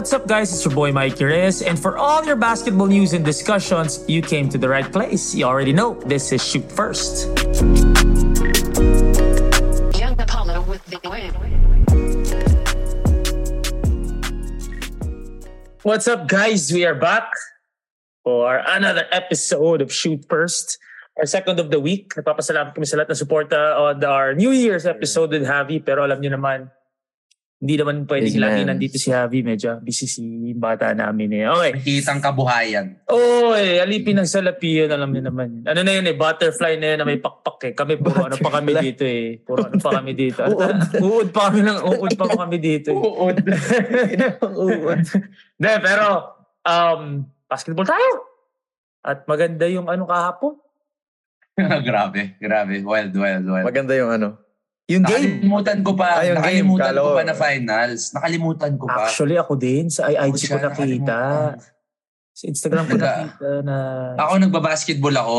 [0.00, 0.48] what's up, guys?
[0.48, 4.48] It's your boy Mike Reyes, and for all your basketball news and discussions, you came
[4.48, 5.36] to the right place.
[5.36, 7.28] You already know this is Shoot First.
[10.00, 11.36] Young Apollo with the win.
[15.84, 16.72] What's up, guys?
[16.72, 17.28] We are back
[18.24, 20.80] for another episode of Shoot First,
[21.20, 22.16] our second of the week.
[22.16, 26.24] Nagpapasalamat kami sa lahat na suporta on our New Year's episode with Javi, pero alam
[26.24, 26.72] niyo naman,
[27.60, 29.44] hindi naman pwedeng Big lagi nandito si Javi.
[29.44, 30.24] Medyo busy si
[30.56, 31.44] bata namin eh.
[31.44, 32.00] Okay.
[32.00, 33.04] Kitang kabuhayan.
[33.12, 35.68] Oo, eh, alipin ng salapi yun, alam niyo naman.
[35.68, 37.72] Ano na yun eh, butterfly na yun na may pakpak eh.
[37.76, 39.44] Kami puro ano pa kami dito eh.
[39.44, 40.40] Puro ano pa kami dito.
[40.60, 42.96] Ano, uud pa kami ng uud pa kami dito eh.
[42.96, 43.36] Uod.
[44.60, 45.04] Uud.
[45.60, 46.06] Hindi, pero
[46.64, 48.10] um, basketball tayo.
[49.04, 50.56] At maganda yung ano kahapon.
[51.60, 52.80] grabe, grabe.
[52.80, 53.66] Wild, wild, wild.
[53.68, 54.40] Maganda yung ano.
[54.90, 55.38] Yung game.
[55.38, 56.06] Nakalimutan ko pa.
[56.18, 56.66] Ah, yung game.
[56.66, 58.02] nakalimutan Kala ko pa na finals.
[58.10, 59.06] Nakalimutan ko pa.
[59.06, 59.86] Actually, ako din.
[59.86, 61.18] Sa IG ko nakita.
[62.34, 63.76] Sa Instagram ko nakita na...
[64.18, 65.38] Ako nagbabasketball ako.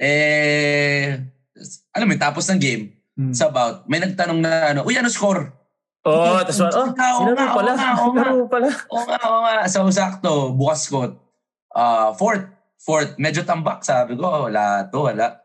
[0.00, 1.12] Eh,
[1.92, 2.84] alam mo, tapos ng game,
[3.20, 3.36] Hmm.
[3.36, 5.52] sa about, may nagtanong na ano, uy, ano score?
[6.08, 7.70] Oo, oh, tapos oh, Oo nga, oo sinaro nga, pala.
[7.76, 8.68] oo nga, oo pala.
[8.88, 9.56] Oo nga, oo nga.
[9.68, 11.20] So, sakto, bukas ko.
[11.76, 12.48] ah fourth,
[12.80, 13.84] fourth, medyo tambak.
[13.84, 15.36] Sabi ko, wala to, wala.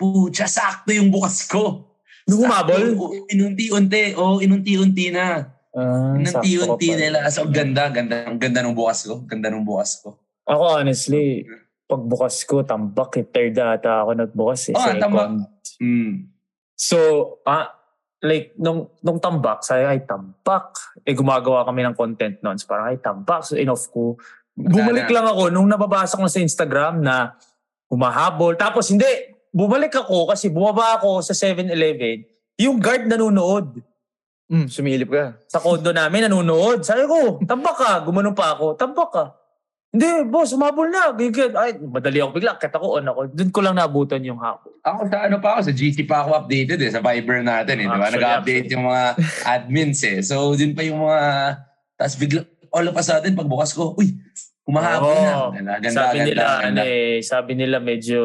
[0.00, 1.91] Pucha, sakto yung bukas ko.
[2.28, 2.82] Nung humabol?
[3.30, 4.14] Inunti-unti.
[4.14, 5.52] Oo, inunti-unti na.
[5.72, 7.18] Sakto Inunti-unti nila.
[7.32, 9.24] So, ganda, ganda, ang ganda ng bukas ko.
[9.24, 10.20] Ganda ng bukas ko.
[10.44, 11.48] Ako honestly,
[11.88, 13.24] pagbukas ko, tambak eh.
[13.24, 14.74] Third ata ako nagbukas eh.
[14.76, 15.00] Oo, second.
[15.00, 15.28] tambak.
[15.80, 16.28] Mm.
[16.76, 16.98] So,
[17.48, 17.72] ah,
[18.20, 20.76] like, nung, nung tambak, sabi, ay, tambak.
[21.08, 22.60] Eh, gumagawa kami ng content noon.
[22.60, 23.42] So, parang, ay, tambak.
[23.48, 24.20] So, enough ko.
[24.52, 27.32] Bumalik lang ako nung nababasa ko sa Instagram na
[27.88, 28.60] humahabol.
[28.60, 29.31] Tapos, hindi.
[29.52, 32.24] Bumalik ako kasi bumaba ako sa 7-Eleven.
[32.56, 33.84] Yung guard nanonood.
[34.48, 35.36] Mm, sumilip ka.
[35.44, 36.80] Sa kondo namin, nanonood.
[36.84, 38.00] Sabi ko, tambak ka.
[38.00, 39.24] Gumanon pa ako, tambak ka.
[39.92, 41.12] Hindi, boss, umabol na.
[41.12, 42.56] Ganyan, Ay, madali ako bigla.
[42.56, 43.20] Kaya ako, on ako.
[43.28, 44.72] Doon ko lang naabutan yung hapon.
[44.80, 47.84] Ako sa ano pa ako, sa GC pa ako updated eh, sa Viber natin eh,
[47.84, 48.08] di ba?
[48.08, 49.04] Nag-update yung mga
[49.44, 50.24] admins eh.
[50.24, 51.20] So, din pa yung mga,
[52.00, 52.40] tapos bigla,
[52.72, 54.16] all of a sudden, pagbukas ko, uy,
[54.64, 55.32] humahabol na.
[55.36, 55.48] Oo.
[55.60, 56.64] Ganda, ganda, sabi ganda, nila, ganda.
[56.64, 58.20] ano eh, sabi nila medyo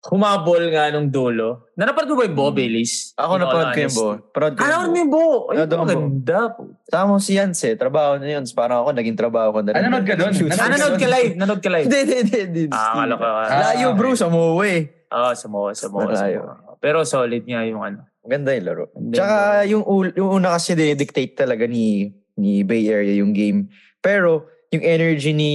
[0.00, 1.68] humabol nga nung dulo.
[1.76, 3.12] Nanapanood mo ba yung Bo, Baileys?
[3.14, 4.08] Ako In all napanood ko yung bo.
[4.32, 4.96] Parod ko Ah, yung bo.
[4.96, 5.20] yung Bo.
[5.20, 5.76] Ay, ko yung Bo.
[5.84, 6.40] maganda.
[6.88, 7.76] Tama si Yance eh.
[7.76, 8.44] Trabaho na yun.
[8.50, 9.76] Parang ako, naging trabaho ko na rin.
[9.76, 10.32] Ah, nanood ka doon?
[10.48, 11.32] Ah, Nanood ka live.
[11.36, 11.84] Nanood ka live.
[11.84, 12.62] Hindi, hindi, hindi, hindi.
[12.72, 13.24] Ah, akala ko.
[13.24, 14.18] Ah, Layo bro, okay.
[14.18, 14.72] sa Moe.
[15.10, 16.40] Ah, sa mo, sa mo, sa Malayo.
[16.40, 16.78] mo.
[16.80, 18.00] Pero solid nga yung ano.
[18.24, 18.84] Maganda yung laro.
[18.94, 19.36] Maganda Tsaka
[19.68, 22.08] yung, ul- yung una kasi dictate talaga ni
[22.40, 23.68] ni Bay Area yung game.
[24.00, 25.52] Pero yung energy ni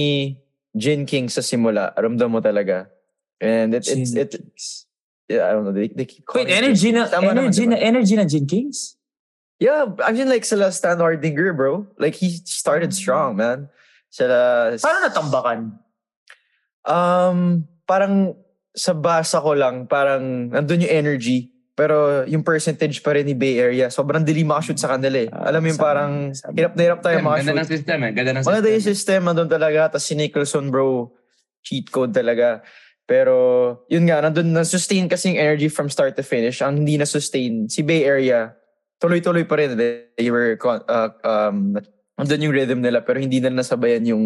[0.70, 2.86] Jin King sa simula, ramdam mo talaga.
[3.38, 4.32] And it, it's, it,
[5.28, 7.64] yeah, I don't know, they, they keep Wait, calling it- energy na, Tama naman, energy
[7.64, 7.70] diba?
[7.70, 8.96] na, energy na Jin Kings?
[9.58, 11.88] Yeah, I mean like sila Stan Hardinger, bro.
[11.96, 13.68] Like he started strong, man.
[14.08, 15.58] Sila, Paano natambakan?
[16.84, 17.38] um,
[17.84, 18.36] parang
[18.72, 21.52] sa basa ko lang, parang nandun yung energy.
[21.72, 25.28] Pero yung percentage pa rin ni Bay Area, sobrang dili makashoot sa kanila eh.
[25.28, 27.68] Alam mo yung sabi- parang sabi- hirap na hirap tayo Ganda ng makashoot.
[27.68, 28.10] system eh.
[28.12, 28.48] Ganda ng system.
[28.48, 29.80] Maganda yung system, nandun talaga.
[29.92, 31.12] Tapos si Nicholson, bro,
[31.60, 32.64] cheat code talaga.
[33.06, 33.34] Pero
[33.86, 36.58] yun nga, nandun na-sustain kasi yung energy from start to finish.
[36.58, 38.50] Ang hindi na-sustain, si Bay Area,
[38.98, 39.78] tuloy-tuloy pa rin.
[39.78, 41.78] They were, uh, um,
[42.18, 44.24] nandun yung rhythm nila pero hindi na nasabayan yung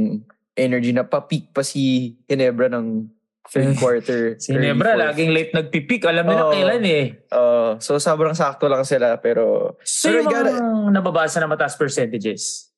[0.56, 3.04] energy na pa-peak pa si Ginebra ng
[3.52, 4.40] third quarter.
[4.40, 5.02] Si early Nebra, fourth.
[5.12, 6.02] laging late nagpipik.
[6.06, 6.52] Alam nila Oo.
[6.54, 7.04] kailan eh.
[7.28, 12.72] Uh, so sobrang sakto lang sila pero So Pero yung mga nababasa na mataas percentages.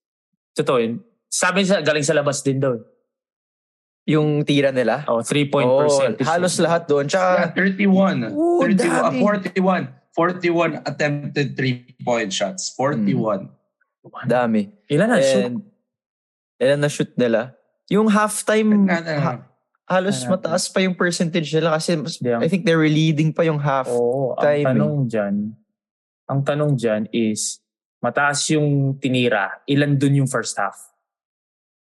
[0.57, 0.93] Totoo yun.
[1.33, 2.77] Sabi sa galing sa labas din daw.
[4.05, 6.27] Yung tira nila, Oh, 3 point oh, percentage.
[6.27, 7.07] halos lahat doon.
[7.07, 8.35] Yeah, Tsaka, 31.
[8.35, 9.19] Oo, 31 ah, dami.
[9.23, 10.03] 41.
[10.13, 12.75] 41 attempted three-point shots.
[12.77, 13.49] 41.
[14.27, 14.69] dami.
[14.87, 15.23] Ilan na?
[15.23, 15.55] shoot?
[16.59, 17.55] Ilan na shoot nila.
[17.89, 19.47] Yung halftime, ha-
[19.87, 20.37] halos Ano?
[20.37, 22.05] mataas pa yung percentage nila kasi ang-
[22.43, 23.87] I think they were leading pa yung half.
[23.87, 24.67] Oo, ang timing.
[24.69, 25.35] tanong dyan,
[26.27, 27.63] ang tanong dyan is,
[27.99, 30.77] mataas yung tinira, ilan dun yung first half?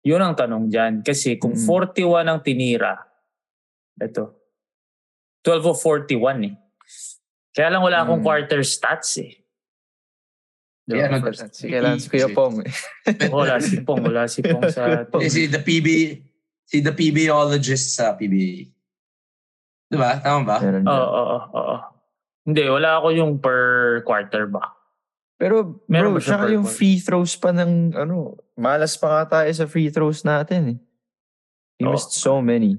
[0.02, 0.93] Yun ang tanong dyan.
[1.00, 1.67] Kasi kung Mm.
[1.67, 2.97] 41 ang tinira,
[3.94, 4.25] ito,
[5.43, 6.55] 12 o 41 eh.
[7.50, 8.26] Kaya lang wala akong Mm.
[8.26, 9.37] quarter stats eh.
[10.87, 11.20] Yeah, Diba?
[11.20, 12.56] no, First- Si, kailangan si Kuya Pong.
[12.61, 12.70] eh.
[13.31, 14.82] wala si Pong, wala si Pong sa...
[15.23, 15.88] Eh, si the PB,
[16.64, 18.67] si the PBologist sa PBA.
[19.87, 20.19] Diba?
[20.19, 20.56] Tama ba?
[20.62, 21.76] Oo, oo, oo.
[22.43, 23.61] Hindi, wala ako yung per
[24.02, 24.64] quarter ba.
[25.41, 29.65] Pero Meron bro, per yung free throws pa ng ano, malas pa nga tayo sa
[29.65, 30.79] free throws natin eh.
[31.81, 31.97] We Oo.
[31.97, 32.77] missed so many.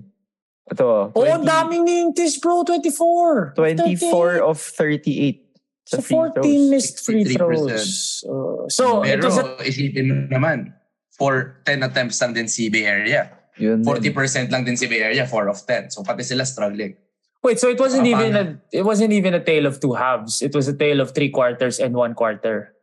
[0.70, 3.58] Ito, oh, Oh, 20 ang daming ninties bro, 24.
[3.58, 5.50] 24 of 38
[5.90, 6.70] So sa free 14 throws.
[6.70, 7.34] missed free 63%.
[7.34, 7.90] throws.
[8.30, 9.44] Uh, so, Pero ito sa...
[9.66, 10.70] isipin mo naman,
[11.18, 13.28] for 10 attempts lang din si Bay Area.
[13.58, 14.14] Yun din.
[14.14, 15.92] 40% lang din si Bay Area, 4 of 10.
[15.92, 16.94] So pati sila struggling.
[17.42, 20.42] Wait, so it wasn't Ah, even a it wasn't even a tale of two halves.
[20.46, 22.78] It was a tale of three quarters and one quarter.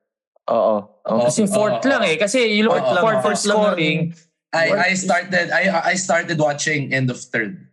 [0.51, 0.83] Oo.
[1.07, 1.23] Oo.
[1.31, 2.19] Kasi fourth oo, lang eh.
[2.19, 3.99] Kasi yung Fourth lang, fourth for fourth lang scoring,
[4.51, 7.71] I I started I I started watching end of third.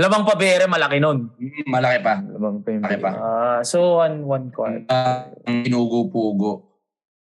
[0.00, 1.28] lamang pa Bere, malaki nun.
[1.36, 2.14] Mm, Malaki pa.
[2.24, 3.10] Lamang pa yung Malaki pa.
[3.20, 4.80] Ah, so one one quarter.
[4.88, 6.64] Uh, pinugo-pugo.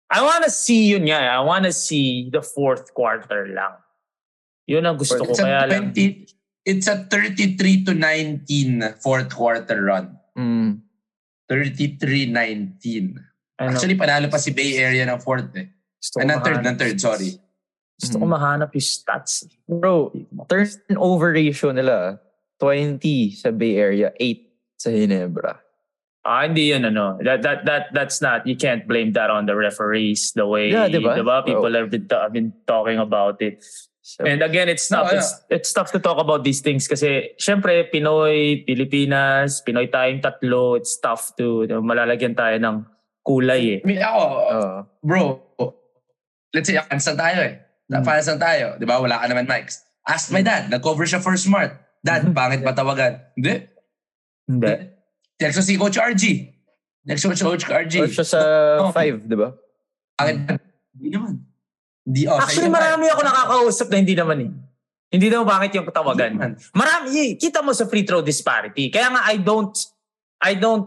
[0.08, 1.18] I wanna see yun nga.
[1.18, 1.30] eh.
[1.34, 3.74] I wanna see the fourth quarter lang.
[4.70, 5.34] Yun ang gusto ko.
[5.34, 5.90] It's a Kaya lang.
[6.69, 10.18] 20 it's a 33 to 19 fourth quarter run.
[10.38, 10.81] Mm.
[11.50, 13.18] 33-19.
[13.60, 15.68] Ano, Actually, panalo pa si Bay Area ng fourth eh.
[16.00, 17.36] gusto Ay, ng third, ng third, sorry.
[18.00, 18.31] Gusto ko Mm.
[18.31, 19.44] mahanap yung stats.
[19.68, 20.16] Bro,
[20.48, 22.21] turnover ratio nila,
[22.62, 24.48] 20 sa Bay Area, 8
[24.80, 25.60] sa Ginebra.
[26.24, 27.18] Ah, hindi yun ano.
[27.19, 28.45] That that that that's not.
[28.48, 30.31] You can't blame that on the referees.
[30.36, 31.16] The way, Yeah, diba?
[31.16, 31.44] diba?
[31.48, 31.80] People Oh.
[31.80, 33.63] have been, have been talking about it.
[34.17, 35.11] And again, it's tough.
[35.11, 40.23] No, It's, it's tough to talk about these things kasi syempre Pinoy, Pilipinas, Pinoy tayong
[40.23, 40.73] tatlo.
[40.73, 42.75] It's tough to malalagyan tayo ng
[43.21, 43.79] kulay eh.
[43.83, 44.71] I mean, ako, Oo.
[45.06, 45.21] bro,
[46.56, 47.53] let's say, fans lang tayo eh.
[47.89, 48.01] Hmm.
[48.01, 48.65] Fans lang tayo.
[48.77, 48.97] Di ba?
[48.97, 49.85] Wala ka naman mics.
[50.09, 50.73] Ask my dad.
[50.73, 51.77] Nag-cover siya for smart.
[52.01, 52.33] Dad, Hmm.
[52.38, 53.21] pangit ba tawagan?
[53.38, 53.67] Hindi.
[54.50, 54.73] Hindi.
[55.38, 56.23] Text ko si Coach RG.
[57.06, 57.94] Next ko si Coach RG.
[58.01, 58.41] Or siya sa
[58.81, 58.91] Oh.
[58.91, 59.53] 5, di ba?
[60.17, 60.57] Pangit ba?
[60.97, 61.33] Hindi naman.
[62.06, 64.51] Hindi, oh, Actually, marami ako nakakausap na hindi naman eh.
[65.10, 66.57] Hindi naman bakit yung tawagan.
[66.78, 68.94] Marami, eh, kita mo sa free throw disparity.
[68.94, 69.74] Kaya nga I don't,
[70.38, 70.86] I don't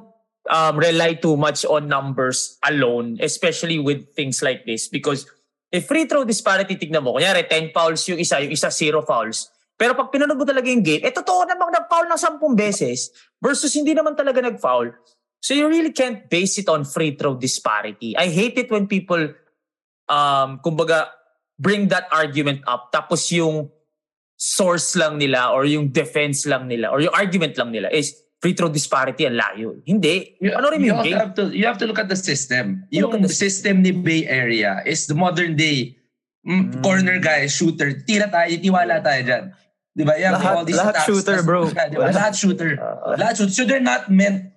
[0.48, 4.86] um, rely too much on numbers alone, especially with things like this.
[4.86, 5.26] Because
[5.74, 9.50] if free throw disparity, tignan mo, kunyari 10 fouls yung isa, yung isa 0 fouls.
[9.74, 13.10] Pero pag pinanood mo talaga yung game, eh totoo namang nag-foul ng 10 beses
[13.42, 14.94] versus hindi naman talaga nag-foul.
[15.42, 18.14] So you really can't base it on free throw disparity.
[18.14, 19.34] I hate it when people,
[20.08, 21.10] um, kumbaga,
[21.58, 23.70] bring that argument up tapos yung
[24.36, 28.10] source lang nila or yung defense lang nila or yung argument lang nila is
[28.42, 29.78] free throw disparity ang layo.
[29.86, 30.34] Hindi.
[30.42, 31.14] You, ano rin you, yung game?
[31.14, 32.82] have to, you have to look at the system.
[32.90, 35.94] You Yung the- system ni Bay Area is the modern day
[36.42, 36.82] mm, Mm.
[36.82, 37.94] corner guy, shooter.
[38.02, 39.44] Tira tayo, tiwala tayo dyan.
[39.94, 40.18] Di ba?
[40.18, 41.06] You have Lahat- all these lahat attacks.
[41.06, 41.70] shooter, bro.
[41.70, 42.10] Di ba?
[42.10, 42.70] Lahat shooter.
[42.82, 43.54] Uh, lahat shooter.
[43.54, 44.50] So they're not meant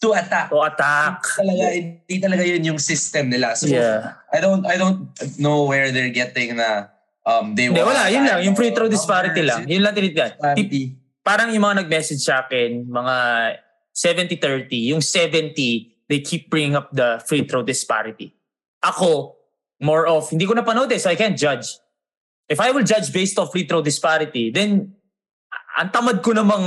[0.00, 0.48] to attack.
[0.48, 1.20] to attack.
[1.36, 3.52] Talaga, hindi talaga yun yung system nila.
[3.54, 4.16] So Yeah.
[4.32, 6.88] I don't I don't know where they're getting na
[7.28, 8.08] um they Hindi, wala.
[8.08, 8.40] Yun lang.
[8.48, 9.68] Yung free throw disparity lang.
[9.68, 10.96] Yun lang disparity.
[11.20, 13.16] Parang yung mga nag-message sa akin, mga
[13.92, 18.32] 70-30, yung 70, they keep bringing up the free throw disparity.
[18.80, 19.36] Ako,
[19.84, 21.76] more of, hindi ko napanood eh, so I can't judge.
[22.48, 24.96] If I will judge based off free throw disparity, then
[25.76, 26.64] ang tamad ko namang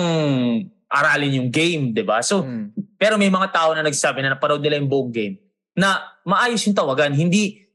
[0.93, 2.21] aralin yung game, di ba?
[2.21, 2.77] So, Mm.
[3.01, 5.41] pero may mga tao na nagsabi na napanood nila yung buong game
[5.73, 7.11] na maayos yung tawagan.
[7.11, 7.65] Hindi,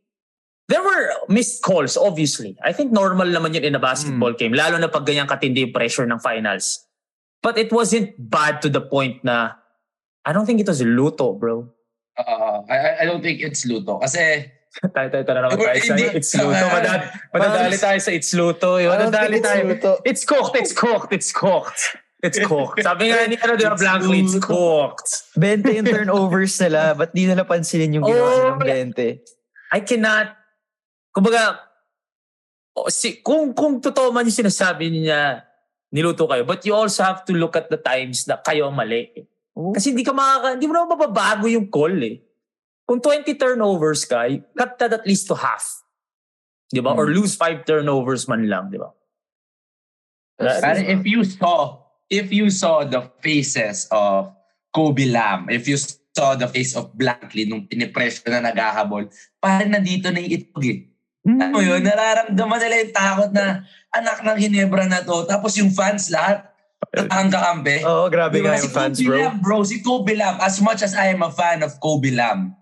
[0.71, 2.55] there were missed calls, obviously.
[2.63, 5.75] I think normal naman yun in a basketball game, lalo na pag ganyan katindi yung
[5.75, 6.87] pressure ng finals.
[7.43, 9.59] But it wasn't bad to the point na,
[10.23, 11.67] I don't think it was luto, bro.
[12.19, 13.99] Uh, I, I- don't think it's luto.
[13.99, 14.47] Kasi
[14.95, 16.65] tayo, tayo, tayo na naman tayo sa it's luto.
[16.71, 17.01] Madad,
[17.35, 18.71] madadali tayo sa it's luto.
[18.79, 19.63] Madadali tayo.
[20.07, 21.99] It's cooked, it's cooked, it's cooked.
[22.19, 22.83] It's cooked.
[22.83, 25.39] Sabi nga ni ano, di ba, Blankly, it's cooked.
[25.39, 29.23] 20 yung turnovers nila, ba't di nila pansinin yung ginawa Oh, nilang 20?
[29.71, 30.35] I cannot,
[31.15, 31.63] kumbaga,
[32.75, 35.47] oh, si, kung, kung totoo man yung sinasabi niya,
[35.95, 39.15] niluto kayo, but you also have to look at the times na kayo ang mali.
[39.55, 42.19] Kasi hindi ka makaka, hindi mo naman mababago yung call eh.
[42.83, 44.27] Kung 20 turnovers ka,
[44.59, 45.87] cut that at least to half.
[46.67, 46.93] Di ba?
[46.93, 46.99] Hmm.
[46.99, 48.91] Or lose 5 turnovers man lang, di ba?
[50.39, 54.33] Parang if you saw, if you saw the faces of
[54.73, 59.09] Kobe Lam, if you saw the face of Blackley nung pinipresyo na naghahabol,
[59.41, 60.79] parang nandito na yung itlog eh.
[61.29, 63.61] Alam mo yun, nararamdaman nila yung takot na
[63.93, 65.29] anak ng Ginebra na to.
[65.29, 66.49] Tapos yung fans lahat,
[66.97, 67.85] ang kakampi.
[67.85, 68.57] Oo, grabe Diba?
[68.57, 69.19] nga Si yung fans, Kobe bro.
[69.21, 69.59] Lam, bro.
[69.61, 72.57] Si Kobe Lam, as much as I am a fan of Kobe Lam,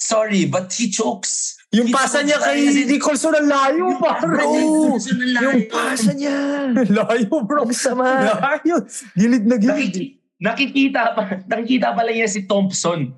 [0.00, 1.60] sorry, but he chokes.
[1.72, 3.96] Yung pasa niya kay Nicholson ang layo,
[4.28, 4.92] layo.
[5.00, 6.68] Yung pasa niya.
[7.00, 7.64] layo, bro.
[7.64, 8.28] Ang sama.
[8.28, 8.84] Layo.
[9.16, 9.72] Gilid na gilid.
[9.88, 13.16] Nakiki- nakikita pa, nakikita pa lang niya si Thompson.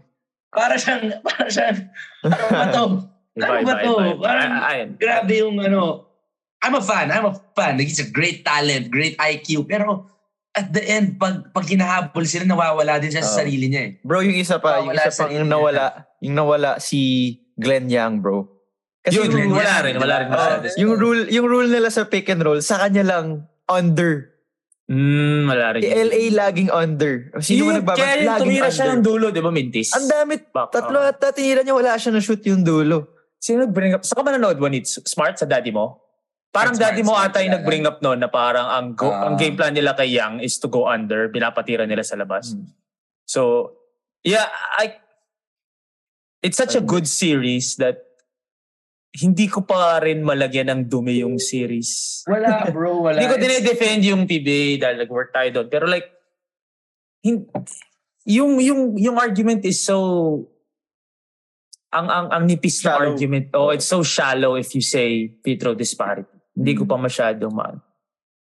[0.55, 1.91] Para siyang, para siyang,
[2.23, 2.85] ano ba to?
[3.35, 3.93] Ano ba to?
[4.23, 4.89] Parang, Ayun.
[4.95, 6.07] grabe yung ano.
[6.63, 7.75] I'm a fan, I'm a fan.
[7.75, 9.67] Like, he's a great talent, great IQ.
[9.67, 10.07] Pero,
[10.55, 13.91] at the end, pag, pag hinahabol sila, nawawala din siya sa sarili niya eh.
[14.07, 17.87] Bro, yung isa pa, Oh, yung isa sa pang yung nawala, yung nawala si Glenn
[17.89, 18.49] Young, bro.
[19.05, 20.29] Yun, yung, wala rin, wala rin.
[20.29, 20.65] Oo, masyado.
[20.81, 24.33] yung rule, yung rule nila sa pick and roll, sa kanya lang under.
[24.89, 25.81] Mm, wala rin.
[25.81, 27.33] Si LA laging under.
[27.41, 28.01] Sino Yung mo nagbabas?
[28.01, 29.05] Kaya yung Laging tumira siya ng under.
[29.05, 29.93] dulo, di ba, Mintis?
[29.93, 33.29] Ang dami, tatlo at tinira niya, wala siya na shoot yung dulo.
[33.37, 34.09] Sino nag-bring up?
[34.09, 36.01] Saan ka ba nanood it's smart sa daddy mo?
[36.49, 39.29] Parang Smart, daddy mo smart, ata yung nag-bring up noon na parang ang, go, Ah.
[39.29, 41.29] ang game plan nila kay Young is to go under.
[41.29, 42.57] Pinapatira nila sa labas.
[42.57, 42.73] Hmm.
[43.29, 43.73] So,
[44.25, 44.49] yeah,
[44.81, 44.97] I
[46.45, 48.05] it's such a good series that
[49.15, 52.21] hindi ko pa rin malagyan ng dumi yung series.
[52.27, 52.99] Wala, bro.
[53.07, 53.17] Wala.
[53.17, 55.69] Hindi ko dinedefend yung PBA dahil nag-work tayo doon.
[55.71, 56.11] Pero like,
[57.23, 57.47] hin-
[58.27, 60.43] yung, yung, yung argument is so,
[61.95, 63.15] ang, ang, ang nipis na Shallow.
[63.15, 63.47] argument.
[63.55, 66.27] Oh, it's so shallow if you say Petro disparity.
[66.59, 66.91] Hindi ko Hmm.
[66.91, 67.71] pa masyadong ma...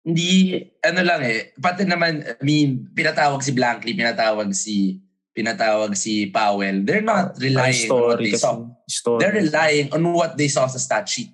[0.04, 1.54] Hindi, ano lang eh.
[1.56, 5.03] Pati naman, I mean, pinatawag si Blankley, pinatawag si
[5.34, 6.86] pinatawag si Powell.
[6.86, 8.54] They're not relying on what they saw.
[8.86, 9.20] Story.
[9.20, 11.34] They're relying on what they saw sa stat sheet.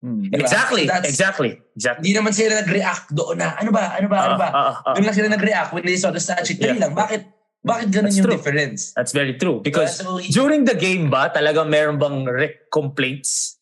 [0.00, 0.28] Hmm.
[0.28, 0.40] Diba?
[0.44, 0.84] Exactly.
[0.88, 1.50] So that's- exactly.
[1.76, 2.02] Exactly.
[2.04, 4.48] Hindi naman sila nag-react doon na, ano ba, ano ba, ano ba?
[4.48, 4.94] Ah, ah, ah.
[4.96, 6.60] Doon lang sila nag-react when they saw the stat sheet.
[6.60, 6.76] Yeah.
[6.80, 7.28] lang, bakit,
[7.60, 8.34] bakit ganun That's yung true.
[8.38, 8.80] difference?
[8.96, 9.60] That's very true.
[9.60, 13.55] Because So, during the game ba, talagang meron bang rec complaints?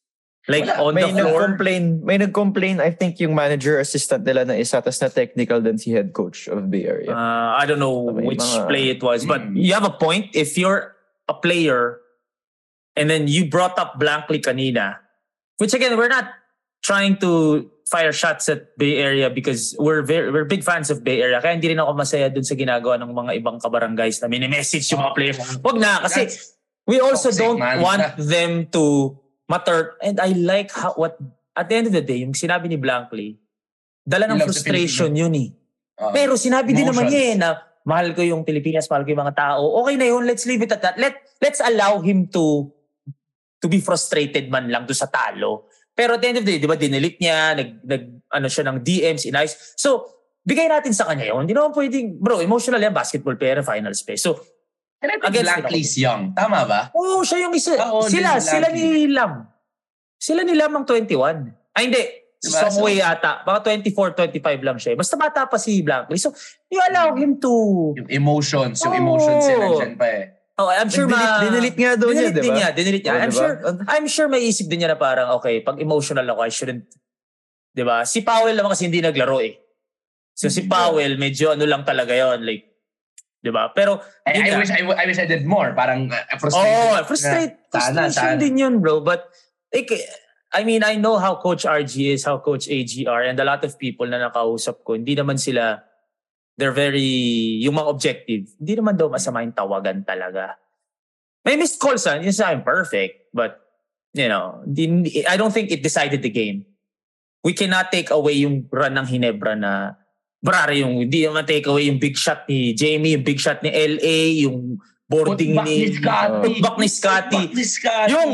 [0.45, 0.85] Like Wala.
[0.85, 1.41] on May the floor?
[1.41, 5.81] nag-complain, may nag-complain, I think yung manager assistant nila na isa, tas na technical din
[5.81, 7.09] si head coach of Bay Area.
[7.09, 9.57] Uh, I don't know May which mga- play it was, but Hmm.
[9.57, 10.37] you have a point.
[10.37, 10.93] If you're
[11.29, 11.97] a player
[12.93, 15.01] and then you brought up blankly kanina,
[15.57, 16.29] which again, we're not
[16.85, 21.25] trying to fire shots at Bay Area because we're very, we're big fans of Bay
[21.25, 21.41] Area.
[21.41, 25.01] Kaya hindi rin ako masaya dun sa ginagawa ng mga ibang kabarangays na mini-message yung
[25.09, 25.39] mga players.
[25.65, 26.53] Wag na, kasi That's-
[26.85, 27.81] we also toxic, don't man.
[27.81, 29.17] want them to
[29.49, 29.97] matter.
[30.01, 31.19] And I like how, what,
[31.57, 33.39] at the end of the day, yung sinabi ni Blankley,
[34.05, 35.49] dala ng frustration yun eh.
[36.01, 37.13] uh, Pero sinabi din naman Emotions.
[37.13, 37.49] niya eh na
[37.85, 39.63] mahal ko yung Pilipinas, mahal ko yung mga tao.
[39.85, 40.97] Okay na yun, let's leave it at that.
[40.97, 42.69] Let, let's allow him to
[43.65, 45.73] to be frustrated man lang do sa talo.
[45.97, 48.69] Pero at the end of the day, di ba, dinilit niya, nag, nag ano siya
[48.69, 49.57] ng DMs, inayos.
[49.79, 50.05] So,
[50.45, 51.49] bigay natin sa kanya yun.
[51.49, 54.21] Hindi naman pwedeng, bro, emotional yan, basketball player, finals play.
[54.21, 54.37] So,
[55.05, 56.33] and I think against Blankley's young.
[56.33, 56.81] Tama ba?
[56.97, 57.77] oh, siya yung isa.
[57.77, 59.45] Old sila, sila ni Lam.
[60.17, 61.77] Sila ni Lam ang 21.
[61.77, 62.03] Ay, hindi.
[62.41, 62.61] Diba?
[62.65, 63.45] Songway yata.
[63.45, 64.97] Baka 24, 25 lang siya.
[64.97, 66.17] Basta bata pa si Blankley.
[66.17, 66.33] So,
[66.73, 67.53] you allow him to
[68.01, 69.01] Yung emotions, yung Oo.
[69.01, 70.25] emotions yun, nandyan pa eh.
[70.55, 71.43] Oh, I'm sure Dinilit, ma...
[71.43, 72.55] dinilit nga daw niya, Dinilit di ba?
[72.55, 73.13] niya, dinilit niya.
[73.13, 73.41] Oh, I'm diba?
[73.43, 73.55] sure,
[73.91, 76.87] I'm sure may isip din niya na parang, okay, pag emotional ako, I shouldn't,
[77.75, 78.07] di ba?
[78.07, 79.59] Si Powell naman kasi hindi naglaro eh.
[80.35, 82.74] So si Powell, medyo ano lang talaga yon like,
[83.45, 83.69] di ba?
[83.77, 85.77] Pero, I, I wish I, I wish I did more.
[85.77, 86.73] Parang uh, frustrated.
[86.73, 88.41] oh, frustrate, Sana, frustration sana.
[88.41, 89.05] din yun, bro.
[89.05, 89.29] But,
[89.69, 89.93] like,
[90.49, 93.61] I mean, I know how Coach RG is, how Coach AG are, and a lot
[93.61, 95.85] of people na nakausap ko, hindi naman sila,
[96.57, 100.57] they're very, yung mga objective, hindi naman daw masama yung tawagan talaga.
[101.45, 102.17] May missed calls, ah.
[102.17, 103.29] Yun sa akin, perfect.
[103.37, 103.61] But,
[104.17, 104.65] you know,
[105.29, 106.65] I don't think it decided the game.
[107.45, 110.01] We cannot take away yung run ng Hinebra na
[110.45, 113.73] Brare yung, hindi naman take away yung big shot ni Jamie, yung big shot ni
[113.73, 114.77] LA, yung
[115.09, 115.77] boarding Putback ni...
[116.61, 117.43] Putback ni Scotty.
[117.49, 118.13] Putback ni Scotty.
[118.13, 118.31] Yung,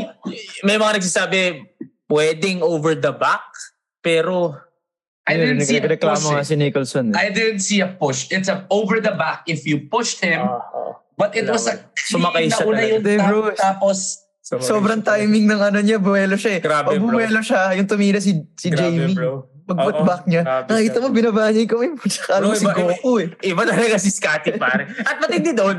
[0.67, 1.39] may mga nagsasabi,
[2.11, 3.47] pwedeng over the back,
[4.03, 4.59] pero
[5.23, 6.27] I didn't see a push.
[6.27, 6.43] nga eh.
[6.43, 7.05] si Nicholson.
[7.15, 7.23] eh.
[7.23, 8.27] I didn't see a push.
[8.27, 10.43] It's a over the back if you pushed him,
[11.15, 12.91] but it was a Sumakay siya talaga.
[12.91, 13.41] yung tap- bro.
[13.55, 16.59] tapos Sobrang timing ng ano niya, buwelo siya eh.
[16.59, 17.13] Grabe, Pag bro.
[17.13, 19.13] bumuelo siya, yung tumira si, si Jamie.
[19.13, 21.01] Pag Oo, putback niya, nakita siya.
[21.01, 22.01] mo, binaba niya yung kamay mo.
[22.03, 23.27] Tsaka Bro, si iba- Goku eh.
[23.43, 24.83] Iba talaga si Scotty, pare.
[24.99, 25.77] At matindi doon,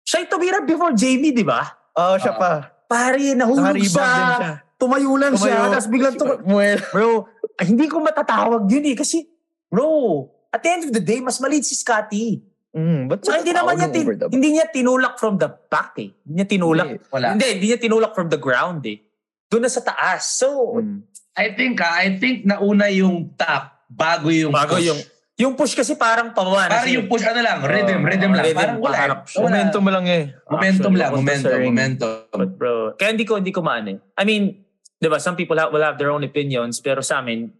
[0.00, 1.64] siya yung tumira before Jamie, di ba?
[1.94, 2.38] Oo, siya Ah.
[2.38, 2.52] pa.
[2.84, 3.88] Pare, nahulog siya.
[4.36, 4.50] siya.
[4.76, 5.54] Tumayo lang siya.
[5.56, 5.72] Tumayo.
[5.72, 6.84] Tapos biglang tum- Buwelo.
[6.90, 7.08] Bro,
[7.52, 8.94] ah, hindi ko matatawag yun eh.
[8.94, 9.24] Kasi,
[9.66, 12.42] bro, at the end of the day, mas maliit si Scotty.
[12.70, 14.28] Mm, ba't So, hindi naman niya, tin- back?
[14.28, 16.10] hindi niya tinulak from the back eh.
[16.20, 16.86] Hindi niya tinulak.
[16.88, 17.06] Hindi.
[17.08, 17.26] wala.
[17.30, 18.98] Hindi, hindi niya tinulak from the ground eh.
[19.46, 20.26] Doon na sa taas.
[20.34, 21.06] So, Mm.
[21.34, 24.86] I think ah, I think nauna yung tap bago yung bago push.
[24.86, 25.00] yung,
[25.34, 28.44] yung push kasi parang pababa na Parang yung push ano lang, rhythm, Oo, rhythm lang.
[28.44, 28.94] rhythm, Parang wala.
[28.94, 29.02] eh.
[29.26, 29.38] siya.
[29.38, 29.42] Wala.
[29.44, 30.22] Momentum mo lang eh.
[30.46, 32.14] Momentum Actually, lang, momentum, momentum.
[32.30, 33.98] But bro, kaya hindi ko, hindi ko maano eh.
[34.14, 34.62] I mean,
[34.94, 37.50] di ba, some people have, will have their own opinions, pero sa amin,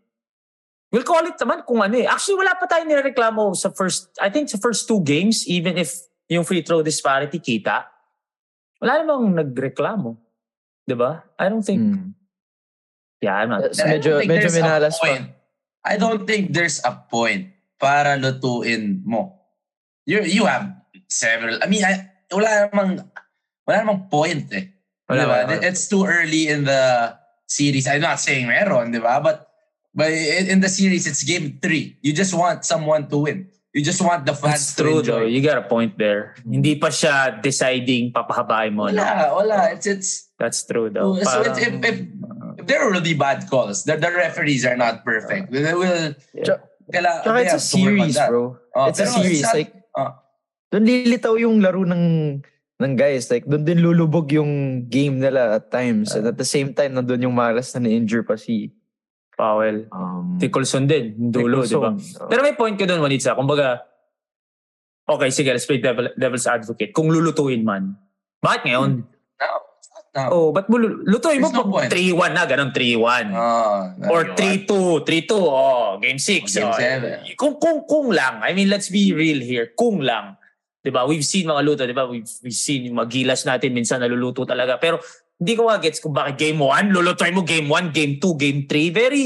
[0.88, 2.06] we'll call it naman kung ano eh.
[2.06, 5.90] Actually, wala pa tayo nireklamo sa first, I think sa first two games, even if
[6.30, 7.90] yung free throw disparity kita,
[8.78, 10.14] wala namang nagreklamo.
[10.80, 11.26] Di ba?
[11.34, 12.14] I don't think, Mm.
[13.24, 13.72] Yeah, I'm not.
[13.72, 15.04] So, I don't medyo, think medyo there's a minalas pa.
[15.08, 15.24] point.
[15.84, 19.40] I don't think there's a point para lutuin mo.
[20.04, 20.68] You you have
[21.08, 21.56] several.
[21.60, 22.90] I mean, I, wala namang
[23.64, 24.68] wala namang point eh.
[25.08, 25.28] Wala, Diba?
[25.28, 25.64] wala, wala.
[25.64, 27.16] It's too early in the
[27.48, 27.84] series.
[27.88, 29.20] I'm not saying meron, di ba?
[29.20, 29.48] But
[29.92, 31.96] but in the series, it's game three.
[32.00, 33.48] You just want someone to win.
[33.74, 35.18] You just want the fans That's true to though.
[35.26, 35.34] enjoy.
[35.34, 36.38] You got a point there.
[36.46, 38.86] Hindi pa siya deciding papahabain mo.
[38.86, 38.96] no?
[38.96, 39.58] Wala, wala.
[39.74, 41.18] It's it's That's true though.
[41.20, 41.96] so Parang- if if
[42.66, 45.52] there are really bad calls, the, the referees are not perfect.
[45.52, 46.14] They will.
[46.42, 48.60] Tsaka- Kaila, Tsaka it's a series, bro.
[48.76, 49.42] Oh, it's a series.
[49.42, 50.12] not- like, oh.
[50.68, 52.04] doon lilitaw yung laro ng
[52.76, 53.30] ng guys.
[53.32, 56.12] Like, doon din lulubog yung game nila at times.
[56.12, 58.74] And at the same time, nandun yung malas na na-injure pa si
[59.34, 59.88] Powell.
[59.90, 61.90] um, Nicholson din, dulo, di ba?
[61.90, 62.28] Oh.
[62.30, 63.34] Pero may point ko doon, Wanitza.
[63.34, 63.82] Kumbaga,
[65.08, 66.94] okay, sige, let's play devil, devil's advocate.
[66.94, 67.98] Kung lulutuin man,
[68.38, 69.02] bakit ngayon?
[69.40, 69.50] No,
[70.14, 70.30] now.
[70.30, 71.90] Oh, ba't mo lutuin mo no pag point.
[71.90, 73.34] 3-1 na, ganun 3-1.
[73.34, 76.54] Ah, Or 3-2, 3-2, oh, game 6.
[76.54, 77.18] Game oh, seven.
[77.34, 80.38] Kung, kung, kung lang, I mean, let's be real here, kung lang.
[80.84, 81.08] 'Di ba?
[81.08, 82.04] We've seen mga luto, 'di ba?
[82.04, 84.76] We've, we've seen yung mga gilas natin minsan naluluto talaga.
[84.76, 85.00] Pero
[85.40, 88.92] hindi ko gets kung bakit game 1, lulutuin mo game 1, game 2, game 3.
[88.92, 89.24] Very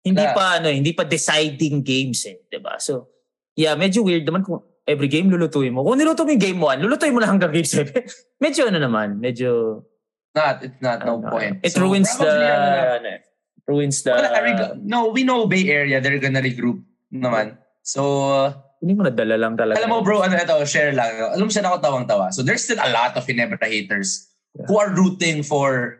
[0.00, 0.32] hindi Yeah.
[0.32, 2.80] pa ano, hindi pa deciding games eh, 'di ba?
[2.80, 3.12] So,
[3.52, 5.84] yeah, medyo weird naman kung every game lulutuin mo.
[5.84, 7.92] Kung niluto mo yung game 1, lulutuin mo na hanggang game 7.
[8.44, 9.84] medyo ano naman, medyo
[10.34, 11.58] Not, it's not, no ano, point.
[11.62, 13.18] It So, ruins the probably, ano eh,
[13.66, 16.82] ruins the I reg- no, we know Bay Area, they're gonna regroup
[17.12, 17.58] naman.
[17.82, 19.82] So, uh, hindi mo nadala lang talaga.
[19.82, 21.18] alam mo bro, ano ito, share lang.
[21.34, 22.30] Alam mo saan ako tawang-tawa.
[22.30, 24.30] So, there's still a lot of Ginebra haters
[24.66, 25.98] who are rooting for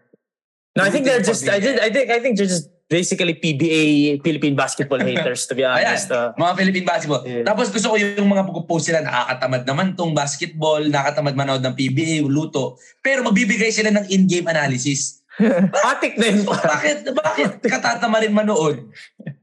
[0.78, 4.18] No, I think they're just I did I think I think they're just basically PBA
[4.18, 6.10] Philippine basketball haters to be Ayan, honest.
[6.10, 7.22] Uh, mga Philippine basketball.
[7.22, 7.46] Yeah.
[7.46, 12.26] Tapos gusto ko yung mga pag-post sila, nakakatamad naman tong basketball, nakakatamad manood ng PBA,
[12.26, 12.74] luto.
[12.98, 15.22] Pero magbibigay sila ng in-game analysis.
[15.94, 16.42] Atik na yun.
[16.42, 18.90] Bakit, bakit katatama rin manood?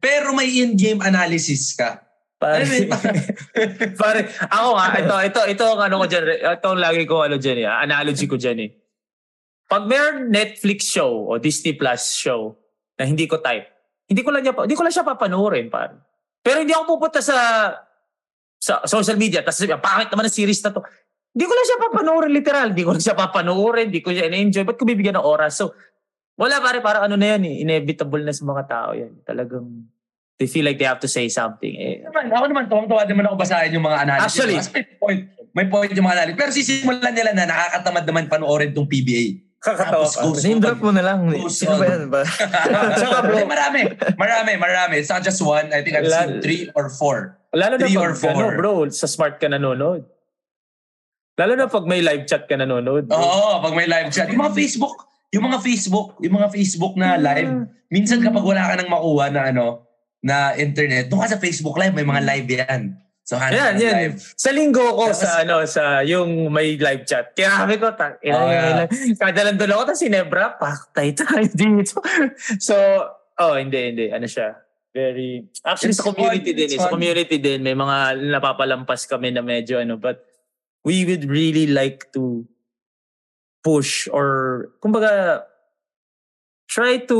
[0.04, 2.04] Pero may in-game analysis ka.
[2.38, 2.62] Pare,
[4.01, 7.42] pare, ako nga, ito, ito, ito ang ano ko dyan, ito ang lagi ko ano
[7.42, 8.70] dyan eh, analogy ko dyan eh.
[9.66, 12.54] Pag mayroon Netflix show o Disney Plus show
[12.98, 13.68] na hindi ko type,
[14.10, 15.96] hindi ko lang niya, hindi ko lang siya papanoorin, pare.
[16.42, 17.38] Pero hindi ako pupunta sa
[18.58, 20.82] sa social media, tapos sabi, pangit naman ang series na to.
[21.38, 24.66] Hindi ko lang siya papanoorin literal, hindi ko lang siya papanoorin, hindi ko siya in-enjoy,
[24.66, 25.62] ba't ko bibigyan ng oras?
[25.62, 25.77] So,
[26.34, 29.13] wala pare, parang ano na yan eh, inevitable na sa mga tao yan.
[29.22, 29.66] Talagang,
[30.42, 31.77] they feel like they have to say something.
[31.77, 34.25] Eh, naman, ako naman, tuwang-tuwa naman ako basahin yung mga analysis.
[34.25, 34.58] Actually.
[34.74, 35.22] May point.
[35.54, 36.38] May point yung mga analysis.
[36.38, 39.47] Pero sisimulan nila na nakakatamad naman panoorin tong PBA.
[39.60, 40.22] Kakatawa ka.
[40.44, 41.28] Name drop mo na lang.
[41.50, 42.22] Sino ba yan ba?
[43.00, 43.44] Tsaka, bro.
[43.46, 43.82] Marami.
[44.16, 44.94] Marami, marami.
[45.01, 45.74] It's not just one.
[45.74, 47.36] I think I've seen three or four.
[47.55, 48.31] Lalo na Three pag, or four.
[48.38, 50.05] ano, bro, sa smart ka nanonood.
[51.38, 53.10] Lalo na pag may live chat ka nanonood.
[53.10, 53.18] bro.
[53.18, 54.29] Oo, pag may live chat.
[54.29, 58.74] Yung mga Facebook, yung mga Facebook, yung mga Facebook na live, minsan kapag wala ka
[58.77, 59.86] nang makuha na ano,
[60.22, 62.81] na internet, doon ka sa Facebook live, may mga live yan.
[63.27, 64.16] So, Yan, yan.
[64.16, 64.24] live.
[64.40, 67.35] Sa linggo ko Tapos- sa ano sa yung may live chat.
[67.35, 68.87] Kaya sabi ko, ta, ina, Oh, yeah.
[69.20, 72.00] kada lang doon ako, tapos si Nebra, paktay tayo dito.
[72.55, 72.72] so,
[73.35, 74.07] oh, hindi, hindi.
[74.07, 74.55] Ano siya?
[74.96, 76.79] Very, actually It's sa community fun, din, eh.
[76.79, 77.98] sa community din, may mga
[78.31, 80.24] napapalampas kami na medyo ano, but
[80.87, 82.48] we would really like to
[83.59, 85.44] push or, kumbaga,
[86.72, 87.20] try to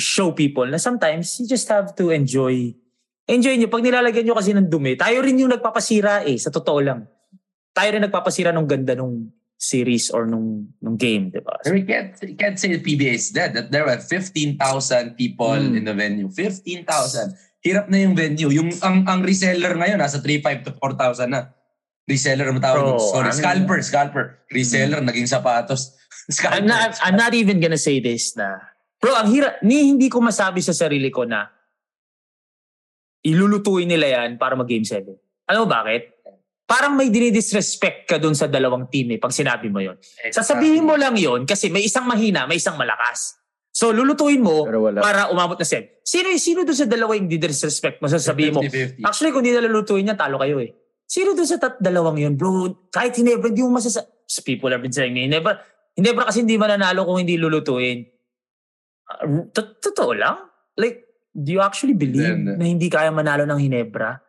[0.00, 2.72] show people na sometimes you just have to enjoy
[3.26, 3.68] enjoy nyo.
[3.68, 7.04] Pag nilalagyan nyo kasi ng dumi, tayo rin yung nagpapasira eh, sa totoo lang.
[7.70, 11.56] Tayo rin nagpapasira nung ganda nung series or nung, nung game, di ba?
[11.64, 13.56] So, We can't, we can't say the PBA is dead.
[13.56, 14.60] That there were 15,000
[15.16, 15.74] people Hmm.
[15.74, 16.28] in the venue.
[16.28, 17.32] 15,000.
[17.64, 18.52] Hirap na yung venue.
[18.52, 21.50] Yung ang ang reseller ngayon nasa 3,500 to 4,000 na.
[22.06, 22.84] Reseller mo tawag.
[22.84, 23.00] Bro.
[23.10, 24.24] Sorry, ang- scalper, scalper.
[24.52, 25.96] Reseller naging sapatos.
[26.30, 26.62] scalper.
[26.62, 28.60] I'm not, I'm not even gonna say this na,
[29.00, 31.48] bro, ang hirap, ni hindi ko masabi sa sarili ko na
[33.26, 35.02] ilulutuin nila yan para mag-game 7.
[35.50, 36.14] Alam mo bakit?
[36.66, 39.94] Parang may dinidisrespect ka dun sa dalawang team eh, pag sinabi mo yon.
[40.34, 43.38] Sasabihin mo lang yon kasi may isang mahina, may isang malakas.
[43.70, 44.66] So lulutuin mo
[44.98, 46.02] para umabot na 7.
[46.02, 48.10] Sino, sino doon sa dalawa yung disrespect mo?
[48.10, 49.02] Sasabihin mo, 50-50.
[49.06, 50.74] Actually, kung di nalulutuin niya, talo kayo eh.
[51.06, 52.90] Sino doon sa tat dalawang yun, bro?
[52.90, 54.02] Kahit Hinebra, hindi mo masasa...
[54.42, 55.62] People have been saying, Hinebra,
[55.94, 58.02] Hinebra kasi hindi mananalo kung hindi lulutuin.
[59.06, 60.50] Uh, tot- Totoo lang?
[60.74, 61.05] Like,
[61.36, 62.56] do you actually believe Hindi.
[62.56, 64.20] na hindi kaya manalo ng Hinebra?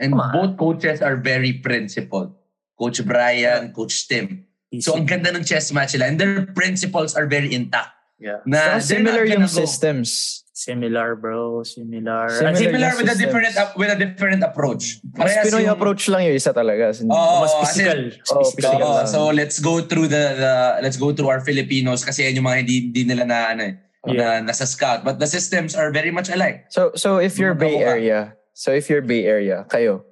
[0.00, 0.32] And Come on.
[0.32, 2.32] both coaches are very principled.
[2.76, 4.44] Coach Brian, Coach Tim.
[4.80, 6.08] So ang ganda ng chess match nila.
[6.08, 7.92] And their principles are very intact.
[8.16, 8.40] Yeah.
[8.44, 10.42] Na So, similar yung go- systems.
[10.56, 11.60] Similar, bro.
[11.64, 12.32] Similar.
[12.32, 13.20] Similar Similar with a systems.
[13.20, 15.04] different with a different approach.
[15.12, 16.96] Mas Parehas Pinoy yung- approach lang yung isa talaga.
[16.96, 17.98] Oo, mas as in- physical.
[18.00, 18.40] Oh, physical.
[18.72, 18.92] physical.
[18.96, 19.06] Lang.
[19.06, 22.58] so let's go through the, the let's go through our Filipinos kasi yan yung mga
[22.64, 23.72] hindi, hindi nila na ano eh,
[24.06, 24.40] Yeah.
[24.40, 26.70] na nasa scout but the systems are very much alike.
[26.70, 27.76] So so if you're Mga Bay.
[27.82, 28.18] Area,
[28.54, 30.06] so if you're Bay Area, kayo,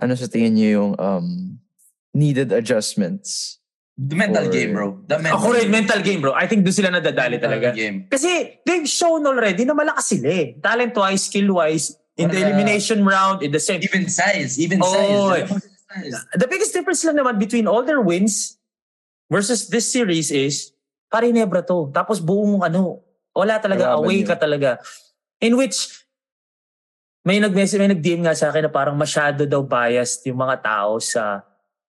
[0.00, 1.26] ano sa tingin niyo yung um
[2.12, 3.60] needed adjustments?
[3.94, 4.98] The mental Or- game, bro.
[5.06, 6.34] The mental Ako rin, mental game, bro.
[6.34, 7.68] I think doon sila nadadali Mental talaga.
[7.78, 8.10] game.
[8.10, 10.58] Kasi they've shown already na malakas sila eh.
[10.58, 13.78] Talent-wise, skill-wise, in the elimination round, in the same.
[13.86, 14.90] Even size, even Oh,
[15.30, 15.46] size.
[15.46, 16.10] eh.
[16.34, 18.58] The biggest difference lang naman between all their wins
[19.30, 20.74] versus this series is
[21.06, 21.94] pare Nebra to.
[21.94, 23.03] Tapos buong ano,
[23.34, 24.28] wala talaga, Kalaban away yun.
[24.30, 24.70] ka talaga.
[25.42, 25.90] In which,
[27.26, 31.02] may nag-message, may nag-DM nga sa akin na parang masyado daw biased yung mga tao
[31.02, 31.42] sa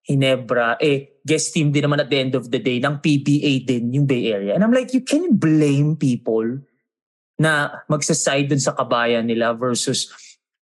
[0.06, 3.90] Hinebra, eh, guest team din naman at the end of the day ng PBA din
[3.90, 4.54] yung Bay Area.
[4.54, 6.62] And I'm like, you can blame people
[7.42, 10.14] na magsaside dun sa kabayan nila versus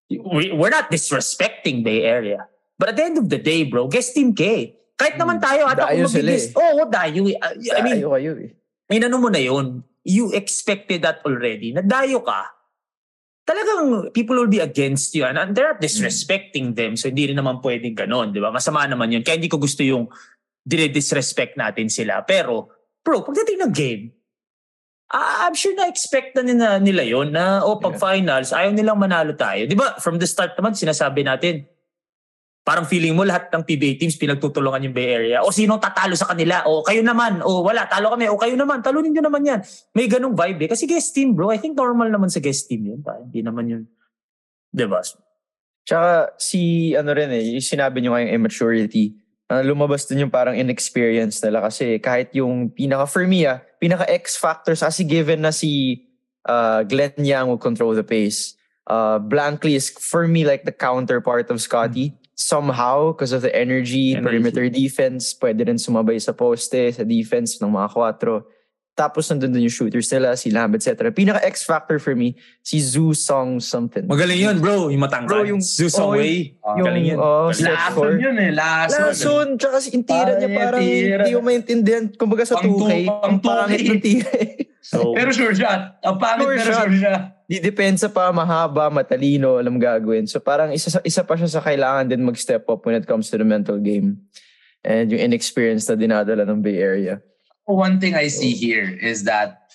[0.07, 2.45] we, we're not disrespecting Bay Area.
[2.77, 4.77] But at the end of the day, bro, guest team ka eh.
[4.93, 6.49] Kahit naman tayo, at Dayo ako sila mag-guest.
[6.53, 7.35] Oo, dayo eh.
[7.41, 8.49] I mean, Ayaw kayo eh.
[8.93, 9.81] inano mo na yun.
[10.01, 11.73] You expected that already.
[11.73, 12.49] Nadayo ka.
[13.45, 15.25] Talagang people will be against you.
[15.25, 16.97] And they're not disrespecting them.
[16.97, 18.33] So hindi rin naman pwedeng ganon.
[18.33, 18.49] Di ba?
[18.49, 19.21] Masama naman yun.
[19.21, 20.09] Kaya hindi ko gusto yung
[20.61, 22.21] dire-disrespect natin sila.
[22.21, 22.69] Pero,
[23.01, 24.03] bro, pagdating ng game,
[25.09, 28.01] ah, I'm sure na-expect na nila, nila yun na, oh, pag Yeah.
[28.01, 29.65] finals, ayaw nilang manalo tayo.
[29.65, 29.97] Di ba?
[29.97, 31.65] From the start naman, sinasabi natin,
[32.61, 35.37] parang feeling mo lahat ng PBA teams pinagtutulungan yung Bay Area.
[35.41, 36.61] O sino tatalo sa kanila?
[36.69, 37.41] O kayo naman.
[37.41, 38.29] O wala, talo kami.
[38.29, 38.85] O kayo naman.
[38.85, 39.59] Talunin nyo naman yan.
[39.97, 40.69] May ganong vibe eh.
[40.69, 41.49] Kasi guest team bro.
[41.49, 43.01] I think normal naman sa guest team yun.
[43.01, 43.17] Pa.
[43.17, 43.83] Hindi naman yun.
[44.69, 45.01] Diba?
[45.83, 49.17] Tsaka si ano rin eh, yung sinabi nyo ngayong immaturity,
[49.49, 54.05] ah, lumabas din yung parang inexperience nila kasi kahit yung pinaka, for me ah, pinaka
[54.07, 56.05] X factors kasi given na si
[56.45, 58.55] uh, Glenn Yang will control the pace.
[58.85, 62.17] Uh, Blankley is for me like the counterpart of Scotty.
[62.41, 64.25] Somehow, because of the energy, Energy.
[64.25, 68.49] perimeter defense, pwede rin sumabay sa poste, sa defense ng mga kwatro.
[68.91, 71.13] Tapos nandun din yung shooters nila, si Lamb, etc.
[71.13, 74.03] Pinaka X factor for me, si Zhu Song something.
[74.03, 74.89] Magaling yun bro.
[74.89, 75.31] Yung matangkad.
[75.31, 76.57] Bro, yung- Susong oh, Wei.
[76.59, 77.17] yung- Galing yun.
[77.17, 78.51] oh, Lason yun eh.
[78.51, 78.99] Lason.
[79.05, 81.21] Lason, tsaka si yung tira niya Parang yung parang tira.
[81.23, 82.03] hindi ko maintindihan.
[82.11, 83.87] Kumbaga sa Pang 2K, two- pang ang pangit 2K.
[83.87, 84.31] ng tira.
[84.35, 84.49] eh.
[84.81, 85.81] So, Pero sure shot.
[86.01, 86.83] Ang pangit Sure pero shot.
[86.83, 87.21] sure shot.
[87.51, 90.23] Di depensa pa, mahaba, matalino, alam gagawin.
[90.23, 93.27] So parang isa, sa- isa pa siya sa kailangan din mag-step up when it comes
[93.27, 94.23] to the mental game.
[94.87, 97.19] And yung inexperience na dinadala ng Bay Area.
[97.67, 99.67] One thing I see here is that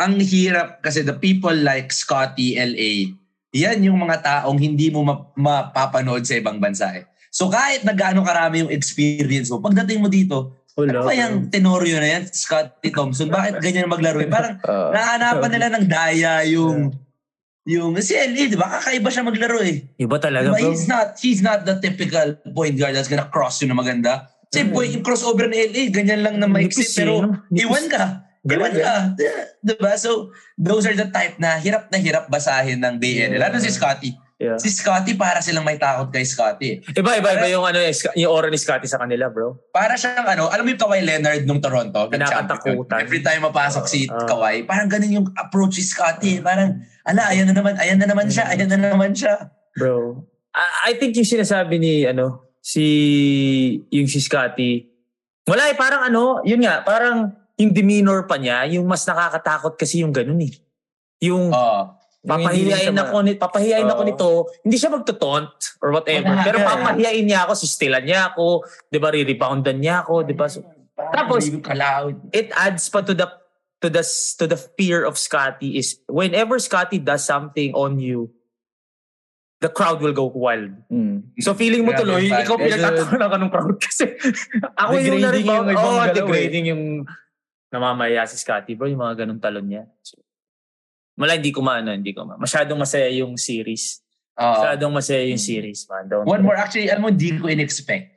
[0.00, 3.12] ang hirap kasi the people like Scotty LA,
[3.52, 7.04] yan yung mga taong hindi mo ma- mapapanood sa ibang bansa eh.
[7.28, 10.56] So kahit na gaano karami yung experience mo, pagdating mo dito.
[10.74, 13.30] Ano ba yung tenorio na yan, Scotty Thompson?
[13.30, 14.18] Bakit ganyan maglaro?
[14.18, 14.28] eh?
[14.28, 16.90] Parang Uh, nahanapan nila ng daya yung
[17.64, 18.76] yung si LA, di ba?
[18.76, 19.88] Kakaiba siya maglaro eh.
[19.96, 20.60] Iba talaga Diba?
[20.60, 20.68] bro.
[20.68, 24.28] He's not he's not the typical point guard that's gonna cross you na maganda.
[24.52, 27.24] Kasi point yung crossover ni LA, ganyan lang na maiksi eh, pero?
[27.50, 27.64] Nipis.
[27.64, 28.04] iwan ka.
[28.44, 28.94] Iwan ka.
[29.64, 29.92] Diba?
[29.96, 33.40] So, those are the type na hirap na hirap basahin ng Bay Area.
[33.40, 34.12] Lalo si Scotty.
[34.34, 34.58] Yeah.
[34.58, 36.82] Si Scotty para silang may takot kay Scotty.
[36.90, 37.78] Iba, iba, iba yung, ano,
[38.18, 39.54] yung aura ni Scotty sa kanila bro.
[39.70, 42.10] Para siyang ano, alam mo yung Kawhi Leonard nung Toronto?
[42.10, 42.50] nag-champion.
[42.50, 42.98] Kinakatakutan.
[42.98, 44.26] Every time mapasok si Ah.
[44.26, 46.42] Kawhi, parang ganun yung approach si Scotty.
[46.42, 49.54] Parang, ala, ayan na naman, ayan na naman siya, ayan na naman siya.
[49.78, 50.26] Bro.
[50.50, 52.84] I, I think yung sinasabi ni, ano, si,
[53.86, 54.90] yung si Scotty,
[55.46, 60.02] wala eh, parang ano, yun nga, parang yung demeanor pa niya, yung mas nakakatakot kasi
[60.02, 60.50] yung ganun eh.
[61.22, 61.93] Yung Oh.
[62.24, 64.08] Papahiyain ako, ni, papahiyain ako Oo.
[64.08, 64.28] nito,
[64.64, 65.52] hindi siya magtotont
[65.84, 70.24] or whatever, Wala pero papahiyain niya ako, sistilan niya ako, di ba, re-reboundan niya ako,
[70.24, 70.48] di ba?
[70.48, 71.50] So, Tapos-
[72.32, 73.28] it adds pa to the
[73.84, 74.00] to the
[74.40, 78.32] to the fear of Scotty is whenever Scotty does something on you,
[79.60, 80.72] the crowd will go wild.
[80.88, 81.20] mm.
[81.44, 82.64] So feeling mo Grabe tuloy, yung ikaw fan.
[82.72, 84.04] pinagtatawanan ka ng crowd kasi
[84.72, 85.66] ako yung na-rebound.
[85.68, 86.16] yung eh.
[86.16, 86.82] degrading yung
[87.68, 89.84] namamaya si Scotty bro, yung mga ganun talon niya.
[90.00, 90.23] So,
[91.14, 92.34] wala, hindi ko maano, hindi ko ma.
[92.36, 94.02] Masyadong masaya yung series.
[94.34, 94.46] Oo.
[94.60, 96.10] Masyadong masaya yung series, man.
[96.10, 98.10] Don't, One more, actually, alam mo, hindi ko in-expect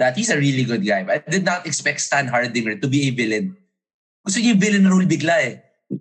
[0.00, 1.04] that he's a really good guy.
[1.04, 3.58] I did not expect Stan Hardinger to be a villain.
[4.24, 5.54] Gusto niya yung villain role bigla eh.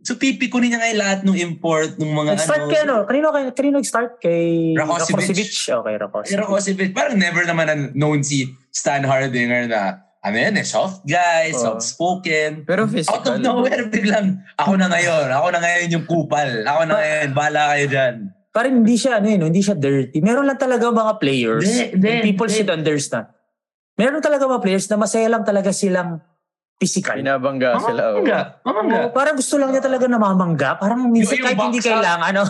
[0.04, 2.72] So pipikunin niya ngayon lahat ng import, ng mga Nag-start ano.
[2.72, 2.96] kay ano?
[3.08, 4.20] Kanino, kanino, kanino nag-start?
[4.20, 5.32] Kay Rakocevic.
[5.32, 5.52] Rakocevic.
[5.64, 6.36] Okay, Rakocevic.
[6.36, 11.06] Pero kasi parang never naman na known si Stan Hardinger na ano yan eh, soft
[11.06, 11.60] guy, Oo.
[11.62, 12.66] soft-spoken.
[12.66, 13.38] Pero Out physical.
[13.38, 17.62] of nowhere, biglang, ako na ngayon, ako na ngayon yung kupal, ako na ngayon, bala
[17.76, 18.16] kayo dyan.
[18.50, 20.18] Parang hindi siya, ano yun, hindi siya dirty.
[20.26, 21.66] Meron lang talaga mga players.
[21.94, 22.58] Hindi, and people hindi.
[22.58, 23.30] should understand.
[23.98, 26.22] Meron talaga mga players na masaya lang talaga silang
[26.78, 27.18] physical.
[27.18, 28.18] Binabangga sila.
[28.18, 28.22] oh.
[28.22, 28.98] Mamangga, mamangga.
[28.98, 30.78] Oo, parang gusto lang niya talaga na mamangga.
[30.78, 31.90] Parang minsan kahit hindi out.
[31.90, 32.34] kailangan.
[32.34, 32.42] Ano.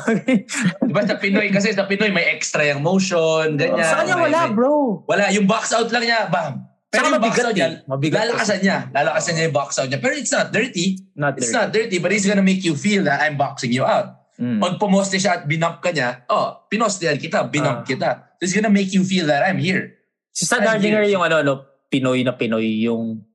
[0.88, 3.88] Diba sa Pinoy, kasi sa Pinoy may extra yung motion, ganyan.
[3.88, 5.04] sa kanya wala, may- bro.
[5.08, 6.68] Wala, yung box out lang niya, bam.
[6.88, 7.84] Pero Saka mabigat eh.
[7.84, 8.78] Mabigat lalakasan niya.
[8.96, 10.00] Lalakasan niya yung box out niya.
[10.00, 10.96] Pero it's not dirty.
[11.20, 11.58] Not It's dirty.
[11.60, 14.16] not dirty, but it's gonna make you feel that I'm boxing you out.
[14.40, 14.62] Mm.
[14.64, 17.88] Pag pumoste siya at binump ka niya, oh, pinostehan kita, binump Ah.
[17.88, 18.10] kita.
[18.40, 19.98] So it's gonna make you feel that I'm here.
[20.32, 21.54] Si Ay, Hardinger yung ano, ano,
[21.90, 22.86] Pinoy na Pinoy.
[22.86, 23.26] Yung...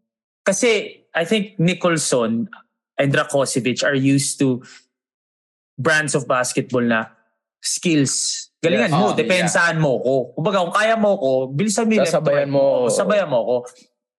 [0.47, 2.47] Kasi I think Nicholson
[2.97, 4.62] and Drakosevic are used to
[5.77, 7.11] brands of basketball na
[7.61, 8.49] skills.
[8.62, 8.94] Galingan Yes.
[8.94, 10.14] mo, Oh, depensahan mo ko.
[10.38, 12.62] Kumbaga, kung kaya mo ko, bilisan mo left Sasabayan mo.
[12.62, 13.57] Oo, Sabayan mo ko.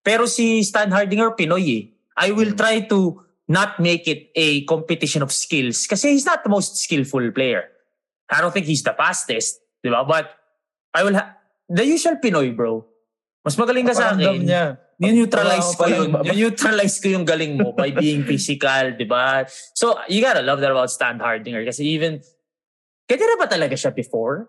[0.02, 1.83] Pero si Stan Hardinger, Pinoy eh.
[2.18, 6.50] I will try to not make it a competition of skills kasi he's not the
[6.50, 7.70] most skillful player.
[8.26, 10.02] I don't think he's the fastest, di ba?
[10.02, 10.26] But
[10.90, 11.38] I will ha-
[11.70, 12.83] the usual Pinoy, bro.
[13.46, 14.42] Mas magaling ka sa akin.
[14.42, 14.76] niya.
[14.98, 16.11] Ni-neutralize ko ko yun.
[16.22, 19.46] Ni-neutralize ko yung galing mo by being physical, di ba?
[19.74, 22.22] So, you gotta love that about Stan Hardinger kasi even,
[23.16, 24.48] kaya na ba talaga siya before?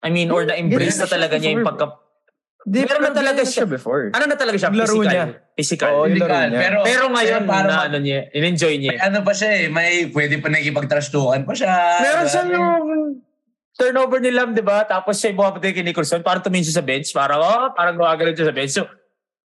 [0.00, 2.00] I mean, or na-embrace na siya talaga niya yung pagka...
[2.60, 3.64] Di, Meron na pero talaga ganyan siya.
[3.64, 4.04] before.
[4.12, 4.68] Ano na talaga siya?
[4.68, 5.08] Laro Physical.
[5.08, 5.24] niya.
[5.56, 5.90] Physical.
[5.96, 6.60] Oo, yung laro Physical, niya.
[6.60, 8.90] Pero, Pero ngayon, pero parang na ano niya, in-enjoy niya.
[8.92, 11.72] May ano pa siya eh, may pwede pa nakipag-trash-talkan pa siya.
[12.04, 12.68] Meron siya yung
[13.80, 14.84] turnover ni Lam, di ba?
[14.84, 18.36] Tapos siya yung bumabati kay Nicholson, parang tumingin siya sa bench, parang, oh, parang gumagalaw
[18.36, 18.72] siya sa bench.
[18.76, 18.84] So,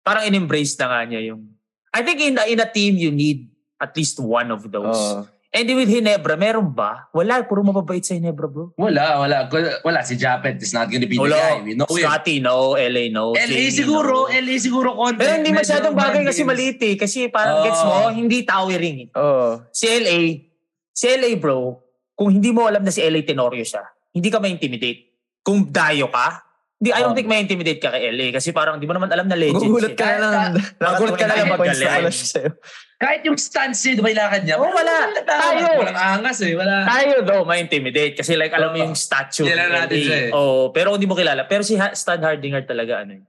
[0.02, 1.54] parang in-embrace na nga niya yung...
[1.94, 3.46] I think in, in a team, you need
[3.78, 4.98] at least one of those.
[4.98, 5.33] Oo.
[5.54, 7.06] And with Hinebra, meron ba?
[7.14, 8.74] Wala, puro mababait sa Hinebra, bro.
[8.74, 9.46] Wala, wala.
[9.86, 11.62] Wala, si Japet is not gonna be the guy.
[11.62, 12.02] We know him.
[12.02, 12.74] Scotty, no.
[12.74, 13.38] LA, no.
[13.38, 14.34] LA Jamie, siguro, no.
[14.34, 15.22] LA siguro konti.
[15.22, 16.98] Pero hindi masyadong bagay kasi maliit eh.
[16.98, 17.64] Kasi parang Oo.
[17.70, 19.08] gets mo, hindi towering eh.
[19.14, 19.62] Oo.
[19.70, 20.42] Si LA,
[20.90, 21.78] si LA bro,
[22.18, 25.00] kung hindi mo alam na si LA Tenorio siya, hindi ka ma-intimidate.
[25.46, 26.43] Kung dayo ka,
[26.84, 27.16] hindi, I don't Oh.
[27.16, 30.04] think ma-intimidate ka kay LA kasi parang di mo naman alam na legend Magugulat siya.
[30.04, 30.52] ka na lang.
[30.76, 31.34] Magugulat ka na
[32.04, 32.50] lang siya sa'yo.
[33.00, 34.56] Kahit yung stance niya, di yung lakad niya?
[34.60, 34.94] Oh, wala.
[35.16, 35.64] Tayo.
[35.80, 36.52] Walang angas eh.
[36.52, 36.84] Wala.
[36.84, 39.48] Tayo daw ma-intimidate kasi like alam mo yung statue.
[39.48, 40.30] Kilala natin siya eh.
[40.36, 41.48] Oo, pero hindi mo kilala.
[41.48, 43.24] Pero si Stan Hardinger talaga ano eh.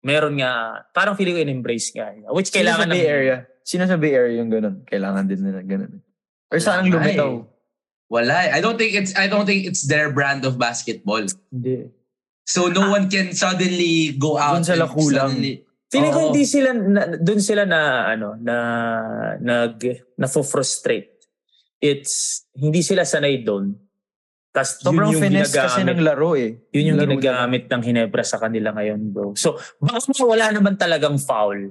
[0.00, 2.16] Meron nga, parang feeling ko in-embrace nga.
[2.32, 3.36] Which Sino kailangan sa Bay Area?
[3.60, 4.88] Sino sa Bay Area yung ganun?
[4.88, 6.00] Kailangan din nila ganun.
[6.48, 7.44] Or saan ang lumitaw?
[7.44, 7.44] eh.
[8.06, 8.50] Wala eh.
[8.54, 11.26] I don't think it's I don't think it's their brand of basketball.
[11.50, 11.90] Hindi.
[12.46, 15.34] So no one can suddenly go out Doon sila kulang.
[15.34, 18.56] suddenly- Feeling ko hindi sila na, doon sila na ano na
[19.38, 19.78] nag
[20.18, 21.14] na frustrate.
[21.78, 23.74] It's hindi sila sanay doon.
[24.50, 26.58] Tas yun Sobrang yung finesse kasi ng laro eh.
[26.74, 29.36] Yun yung laro ginagamit ng Hinebra sa kanila ngayon, bro.
[29.36, 31.70] So, baka wala naman talagang foul.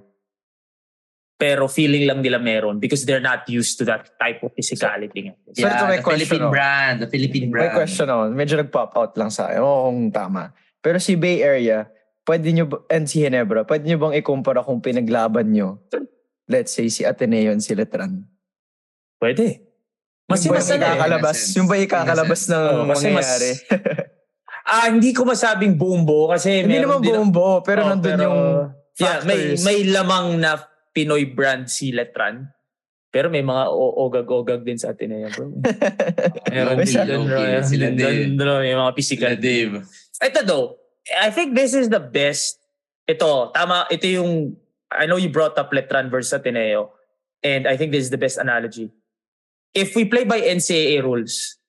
[1.35, 5.33] Pero feeling lang nila meron because they're not used to that type of physicality.
[5.51, 7.73] So, ito Yeah, may the question Philippine brand, the Philippine May brand.
[7.75, 8.21] question ako.
[8.31, 9.59] Medyo nag-pop out lang sa akin.
[9.59, 10.53] Oo, kung tama.
[10.85, 11.89] Pero si Bay Area,
[12.21, 15.81] pwede nyo, ba- and si Ginebra, pwede nyo bang ikumpara kung pinaglaban nyo?
[16.45, 18.21] Let's say si Ateneo and si Letran.
[19.17, 19.65] Pwede.
[20.25, 20.77] Mas yung ba eh.
[20.77, 23.51] ikakalabas, yung ba ikakalabas ng mas- mangyayari?
[24.65, 27.89] Ah, hindi ko masabing buong buo kasi Hindi meron naman din- buong buo, pero Oo,
[27.93, 28.41] nandun pero- yung
[28.97, 29.61] Yeah, may factors.
[29.61, 30.51] may lamang na
[30.89, 32.49] Pinoy brand si Letran.
[33.13, 35.53] Pero may mga o- ogag-ogag din sa Ateneo, bro.
[36.49, 37.29] Meron din sila doon,
[38.57, 39.29] may mga physical.
[39.29, 39.73] Sila Dave.
[40.21, 40.67] Ito though,
[41.19, 42.59] I think this is the best.
[43.05, 44.57] Ito, tama, ito yung,
[44.89, 46.91] I know you brought up Letran versus Ateneo.
[47.45, 48.89] And I think this is the best analogy.
[49.75, 51.59] If we play by NCAA rules,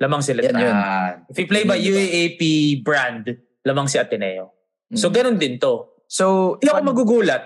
[0.00, 0.62] lamang si Letran.
[0.62, 0.72] Yan.
[0.72, 1.76] Ah, If we play by?
[1.76, 2.40] UAAP
[2.80, 3.28] brand,
[3.66, 4.54] lamang si Ateneo.
[4.94, 5.14] So, Mm.
[5.14, 6.00] ganun din to.
[6.08, 7.44] So, Hindi ako magugulat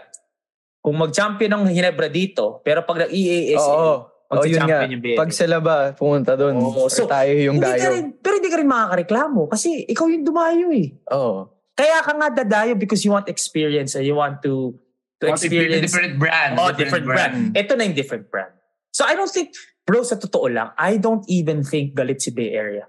[0.79, 4.41] kung mag-champion ng Hinebra dito, pero pag nag-EASA, Oo.
[4.41, 4.65] Oh, yun nga.
[4.65, 5.19] mag-champion yung BNA.
[5.21, 6.89] Pag sila ba pumunta doon, Oo.
[6.89, 7.91] or So, tayo yung hindi ka dayo.
[7.93, 10.89] rin, pero hindi ka rin makakareklamo kasi ikaw yung dumayo eh.
[11.13, 11.53] Oo.
[11.77, 14.77] Kaya ka nga dadayo because you want experience and you want to
[15.21, 16.57] to want experience different brand.
[16.57, 17.53] oh, different, brand.
[17.53, 18.53] Ito na yung different brand.
[18.93, 19.53] So I don't think,
[19.85, 22.89] bro, sa totoo lang, I don't even think galit si Bay Area.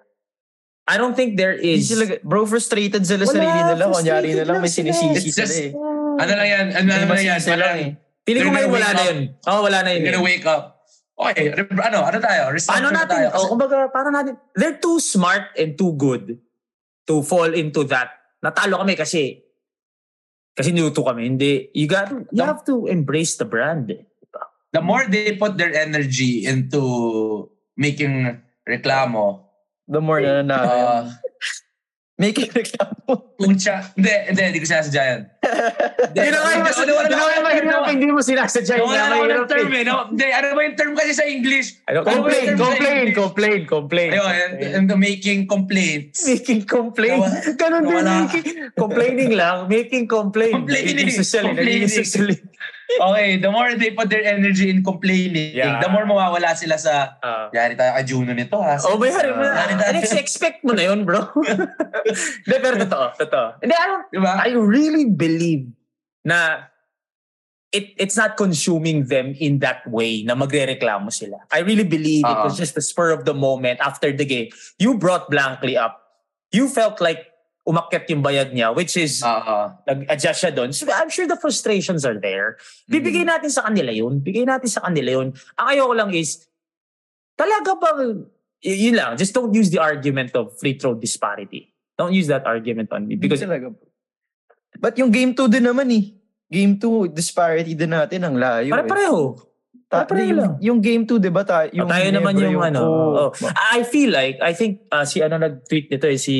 [0.84, 1.88] I don't think there Hindi is...
[1.88, 3.84] sila, bro, frustrated sila Wala, sarili nila.
[3.88, 5.72] Kunyari na lang may sinisisi sila eh.
[6.20, 6.66] Ano lang yan?
[6.76, 7.40] Ano May lang yan?
[7.40, 7.92] Parang, eh.
[8.24, 9.20] Feeling ko They're gonna wala na yun.
[9.36, 10.00] Oo, wala na yun.
[10.04, 10.73] You're gonna wake up.
[11.14, 12.50] Okay, re- ano, ano tayo?
[12.50, 13.28] Restructure Paano na natin, tayo.
[13.38, 16.42] oh, kumbaga, paano natin, they're too smart and too good
[17.06, 18.10] to fall into that.
[18.42, 19.46] Natalo kami kasi,
[20.52, 21.30] kasi niluto kami.
[21.30, 23.94] Hindi, you got, you have to embrace the brand.
[23.94, 24.02] eh.
[24.74, 26.82] the more they put their energy into
[27.78, 29.46] making reklamo,
[29.86, 30.74] The more na nanalo.
[30.74, 31.02] uh,
[32.14, 33.34] Making reklamo.
[33.36, 35.22] puncha, hindi, hindi, hindi ko sinasadya yan.
[36.14, 38.74] Yun yung mas, Wala- wala- yun wala- mahirap, hindi mo sinasadya.
[38.78, 39.76] Wala Yun na na ako ng term eh.
[39.76, 39.84] eh.
[39.84, 39.96] No?
[40.08, 41.68] Hindi, ano ba yung term kasi sa English?
[41.84, 44.10] Ano, Ano complain, complain, complain, complain.
[44.14, 46.22] Ayun, and, and the making complaints.
[46.24, 47.18] Making complain.
[47.18, 48.06] Nawala- Ganun din.
[48.06, 49.58] Making, complaining lang.
[49.66, 50.54] Making complain.
[50.54, 51.10] Complaining.
[51.10, 52.38] Complaining.
[52.94, 55.82] Okay, the more they put their energy in complaining, Yeah.
[55.82, 57.50] the more mawawala sila sa, Ah.
[57.50, 58.78] yari tayo kay Juno nito ha.
[58.86, 59.42] Oh, may hari mo.
[59.94, 61.26] Next, expect mo na yun, bro.
[62.46, 63.06] Hindi, pero totoo.
[63.18, 63.48] Totoo.
[63.64, 64.34] Hindi, I Diba?
[64.38, 65.74] I really believe
[66.22, 66.70] na
[67.74, 71.42] it it's not consuming them in that way na magrereklamo sila.
[71.50, 72.46] I really believe it Oo.
[72.46, 74.54] was just the spur of the moment after the game.
[74.78, 75.98] You brought Blankly up.
[76.54, 77.33] You felt like
[77.64, 79.72] umakyat yung bayad niya, which is Oo.
[79.88, 80.76] nag-adjust siya doon.
[80.76, 82.60] So I'm sure the frustrations are there.
[82.92, 84.20] Bibigay natin sa kanila yun.
[84.20, 85.32] Bigay natin sa kanila yun.
[85.56, 86.44] Ang ayoko lang is,
[87.40, 88.28] talaga bang,
[88.60, 91.72] y- yun lang, just don't use the argument of free throw disparity.
[91.96, 93.16] Don't use that argument on me.
[93.16, 93.72] Because, talaga.
[94.76, 96.12] But yung game 2 din naman eh.
[96.52, 98.76] Game 2, disparity din natin ang layo.
[98.84, 98.92] eh.
[99.94, 100.10] Pare-pareho.
[100.10, 101.46] Ta- pare-pareho yung, yung game 2, di ba?
[101.46, 102.80] Ta- Yung yung tayo naman Ginebra, yung, ano.
[102.82, 103.30] oh, oh.
[103.70, 106.36] I feel like, I think, uh, si ano nag-tweet nito eh, si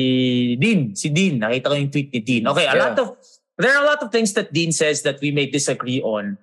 [0.58, 0.92] Dean.
[0.98, 1.38] Si Dean.
[1.38, 2.44] Nakita ko yung tweet ni Dean.
[2.50, 2.82] Okay, a Yeah.
[2.82, 3.08] lot of
[3.54, 6.34] there are a lot of things that Dean says that we may disagree on.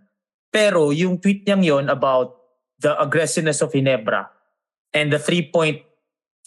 [0.47, 2.39] Pero yung tweet niyang yon about
[2.80, 4.32] the aggressiveness of Hinebra
[4.95, 5.84] and the three-point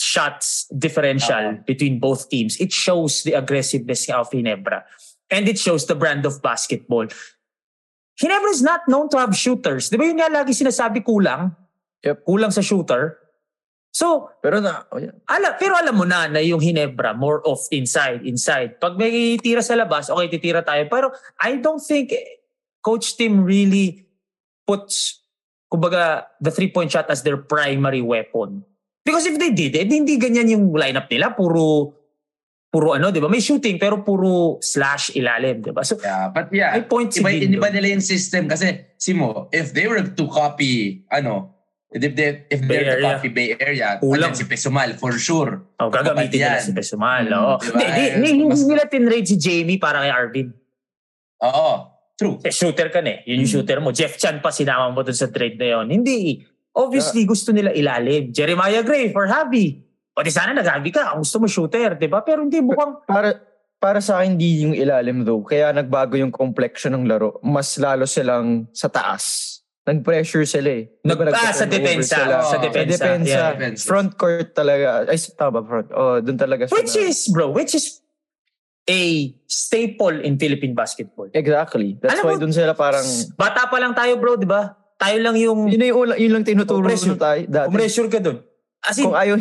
[0.00, 4.82] shots differential between both teams, it shows the aggressiveness of Hinebra.
[5.30, 7.08] And it shows the brand of basketball.
[8.14, 9.90] Hinebra is not known to have shooters.
[9.90, 11.50] Di ba yun nga lagi sinasabi kulang?
[12.06, 12.22] Yep.
[12.22, 13.18] Kulang sa shooter.
[13.94, 15.14] So, Pero na, oh, yeah.
[15.30, 18.82] ala, pero alam mo na na yung Hinebra more of inside, inside.
[18.82, 20.86] Pag may tira sa labas, okay, titira tayo.
[20.90, 22.10] Pero I don't think
[22.82, 24.02] Coach Tim really
[24.66, 25.22] puts,
[25.70, 28.66] kumbaga, the three-point shot as their primary weapon.
[29.06, 31.30] Because if they did, eh, di- hindi ganyan yung lineup nila.
[31.30, 31.94] Puro,
[32.74, 33.30] puro ano, di ba?
[33.30, 35.86] May shooting, pero puro slash ilalim, di ba?
[35.86, 39.46] So, Yeah, but yeah, May point si iba, Dean iba nila yung system kasi, Simo,
[39.54, 41.54] if they were to copy, ano,
[41.94, 43.06] if they, if Bay they're to Area.
[43.14, 44.34] copy Bay Area, Kulang.
[44.34, 45.62] si Pesumal, for sure.
[45.78, 47.30] oh, gagamitin nila si Pesumal.
[47.30, 47.54] Mm, oo.
[47.62, 47.78] di ba?
[47.78, 50.48] Hindi, di, Eh, hindi, nila tinrade si Jamie para kay Arvin.
[51.46, 51.72] Oo,
[52.18, 52.42] true.
[52.42, 53.30] Eh, shooter ka na eh.
[53.30, 53.54] Yun yung Mm.
[53.54, 53.94] shooter mo.
[53.94, 55.94] Jeff Chan pa sinama mo dun sa trade na yun.
[55.94, 56.42] Hindi.
[56.74, 58.34] Obviously, gusto nila ilalim.
[58.34, 59.83] Jeremiah Gray for Javi.
[60.14, 61.18] O di sana nag-Javi ka.
[61.18, 62.22] Gusto mo shooter, di ba?
[62.22, 63.02] Pero hindi mukhang...
[63.06, 63.34] para
[63.82, 65.42] para sa akin hindi yung ilalim though.
[65.44, 67.42] Kaya nagbago yung complexion ng laro.
[67.42, 69.58] Mas lalo silang sa taas.
[69.84, 70.88] Nag-pressure sila eh.
[71.04, 72.16] Nag, ah, sa depensa.
[72.24, 72.40] sila?
[72.40, 72.96] Sa Sa depensa.
[72.96, 73.28] Sa depensa.
[73.28, 73.52] Yeah.
[73.52, 73.80] Defense.
[73.84, 75.04] Front court talaga.
[75.04, 75.92] Ay, tama front?
[75.92, 76.80] Oh, doon talaga sila.
[76.80, 78.00] Which is, bro, which is
[78.88, 81.28] a staple in Philippine basketball.
[81.36, 82.00] Exactly.
[82.00, 83.04] That's Alam why mo- doon sila parang...
[83.36, 84.72] Bata pa lang tayo, bro, di ba?
[84.96, 85.68] Tayo lang yung...
[85.68, 87.12] Yun, na yung, ula- yun lang tinuturo Pressure.
[87.12, 87.68] ko tayo dati.
[87.68, 88.40] Umressure ka dun.
[88.80, 89.36] As in, Kung ayaw...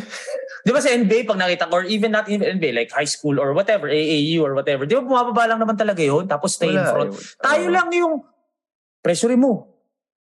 [0.64, 3.36] Di ba sa NBA, pag nakita ko, or even not even NBA, like high school
[3.36, 6.80] or whatever, AAU or whatever, di ba bumababa lang naman talaga yun, tapos stay in
[6.80, 7.12] Wala, front.
[7.12, 7.20] eh.
[7.44, 7.76] Tayo Oo.
[7.76, 8.14] lang yung
[9.04, 9.68] pressure mo.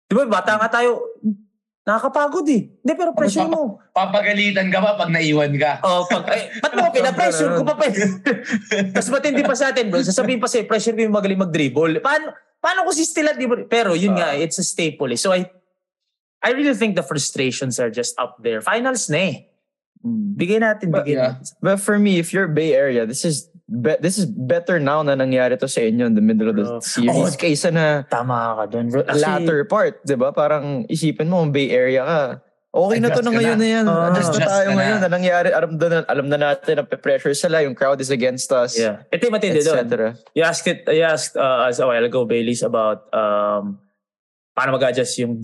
[0.06, 1.02] Di ba, bata nga tayo,
[1.82, 2.70] nakakapagod eh.
[2.70, 3.82] Hindi, pero pressure mo.
[3.90, 5.82] Papagalitan ka pa pag naiwan ka.
[5.82, 7.90] Oh, pag, eh, ba't mo pinapressure ko pa pa?
[8.94, 10.06] Tapos ba't hindi pa sa atin, bro?
[10.06, 11.98] Sasabihin pa sa'yo, pressure ko yung magaling mag-dribble.
[11.98, 12.30] Paano,
[12.62, 13.58] paano ko si Stilat, di ba?
[13.66, 15.18] Pero yun nga, it's a staple eh.
[15.18, 15.50] So I,
[16.44, 18.62] I really think the frustrations are just up there.
[18.62, 19.47] Finals na eh.
[20.04, 20.38] Mm.
[20.38, 21.28] Bigay natin, But, bigay yeah.
[21.38, 21.52] natin.
[21.58, 25.12] But for me, if you're Bay Area, this is be- this is better now na
[25.12, 26.80] nangyari to sa inyo in the middle of the Bro.
[26.80, 30.30] series Oh, kaysa na Tama ka doon, latter part, 'di ba?
[30.30, 32.20] Parang isipin mo Bay Area ka.
[32.68, 33.64] Okay na to na ngayon na.
[33.64, 33.84] na yan.
[33.88, 34.12] Ah.
[34.12, 34.76] Adjust na tayo na.
[34.76, 35.48] ngayon na nangyari.
[35.50, 37.64] Alam na, alam na natin na pressure sila.
[37.64, 38.76] Yung crowd is against us.
[38.76, 39.08] Yeah.
[39.08, 39.88] Ito yung matindi doon.
[40.36, 43.80] You asked it, you asked uh, us a while ago, Baileys, about um,
[44.52, 45.40] paano mag-adjust yung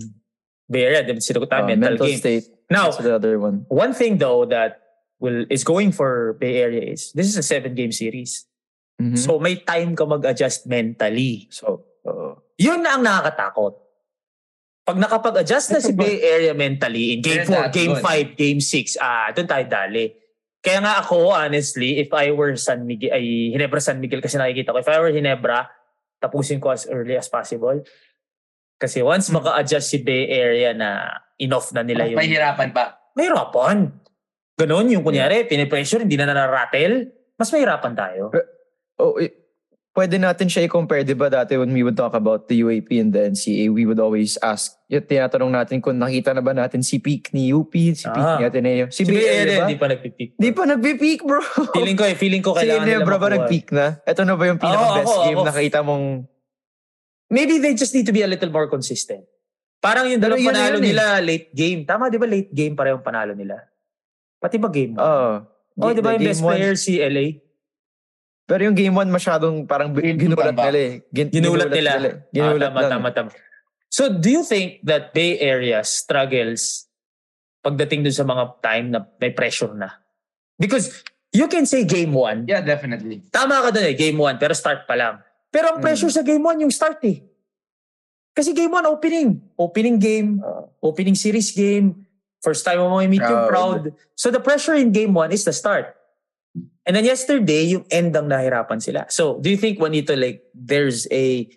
[0.69, 1.01] Bay Area.
[1.01, 2.21] Diba, Sinagot tayo, Uh, mental, mental game.
[2.21, 2.45] state.
[2.69, 3.65] Now, That's the other one.
[3.69, 4.81] one thing though that
[5.21, 8.45] will is going for Bay Area is, this is a seven-game series.
[8.99, 9.17] Mhm.
[9.17, 11.47] So may time ka mag-adjust mentally.
[11.51, 13.75] So, uh, Yun na ang nakakatakot.
[14.85, 18.05] Pag nakapag-adjust na si Bay Area mentally in Game They're 4, that Game good.
[18.05, 20.13] 5, Game 6, ah, doon tayo dali.
[20.61, 24.73] Kaya nga ako, honestly, if I were San Miguel, ay Hinebra San Miguel kasi nakikita
[24.73, 25.67] ko, if I were Hinebra,
[26.17, 27.81] tapusin ko as early as possible.
[28.77, 32.17] Kasi once maka-adjust si Bay Area na enough na nila yung...
[32.17, 32.99] Mahirapan pa.
[33.13, 33.91] Mahirapan.
[34.55, 38.31] Ganon, yung kunyari, pinipressure, hindi na nararattle, mas mahirapan tayo.
[38.95, 39.31] oh, eh,
[39.91, 43.11] pwede natin siya i-compare, di ba dati when we would talk about the UAP and
[43.11, 46.99] the NCA, we would always ask, yung tinatanong natin kung nakita na ba natin si
[46.99, 48.35] peak ni UP, si peak Ah.
[48.37, 48.87] ni Ateneo.
[48.89, 49.63] Si, Si BL, di ba?
[49.63, 50.29] hindi pa nagpipick.
[50.35, 51.39] Di pa nagpi-peak, bro.
[51.71, 53.35] Feeling ko eh, feeling ko si kailangan nila Ginebra ba makuha.
[53.37, 53.85] nag-peak na?
[54.01, 55.47] Ito na ba yung pinaka-best Oo, ako, game ako.
[55.47, 56.05] nakita mong...
[57.25, 59.25] Maybe they just need to be a little more consistent.
[59.85, 60.87] Parang yung dalawang panalo yun eh.
[60.89, 61.85] nila, late game.
[61.85, 63.61] Tama, di ba late game parehong panalo nila?
[64.41, 64.99] Pati ba game 1?
[64.99, 65.29] Oo.
[65.77, 67.45] oh, di ba The yung best one- player si LA?
[68.45, 70.69] Pero yung game 1 masyadong parang ginulat ba?
[70.69, 70.93] nila eh.
[71.09, 71.89] Gin- Ginulat nila.
[71.99, 72.13] eh.
[72.31, 73.29] Ginulat ah, tama, tama, tama.
[73.87, 76.89] So, do you think that Bay Area struggles
[77.61, 79.97] pagdating dun sa mga time na may pressure na?
[80.57, 80.93] Because
[81.29, 83.21] you can say game 1, Yeah, definitely.
[83.29, 85.21] tama ka dun eh, game 1, pero start pa lang.
[85.47, 85.85] Pero ang Hmm.
[85.85, 87.21] pressure sa game 1 yung start eh.
[88.35, 89.39] Kasi game 1, opening.
[89.55, 90.67] Opening game, Ah.
[90.83, 92.05] opening series game,
[92.43, 93.95] first time mo meet yung crowd.
[94.13, 95.95] So the pressure in game 1 is the start.
[96.85, 99.07] And then yesterday, yung end ang nahirapan sila.
[99.09, 101.47] So do you think, Juanito, like, there's a,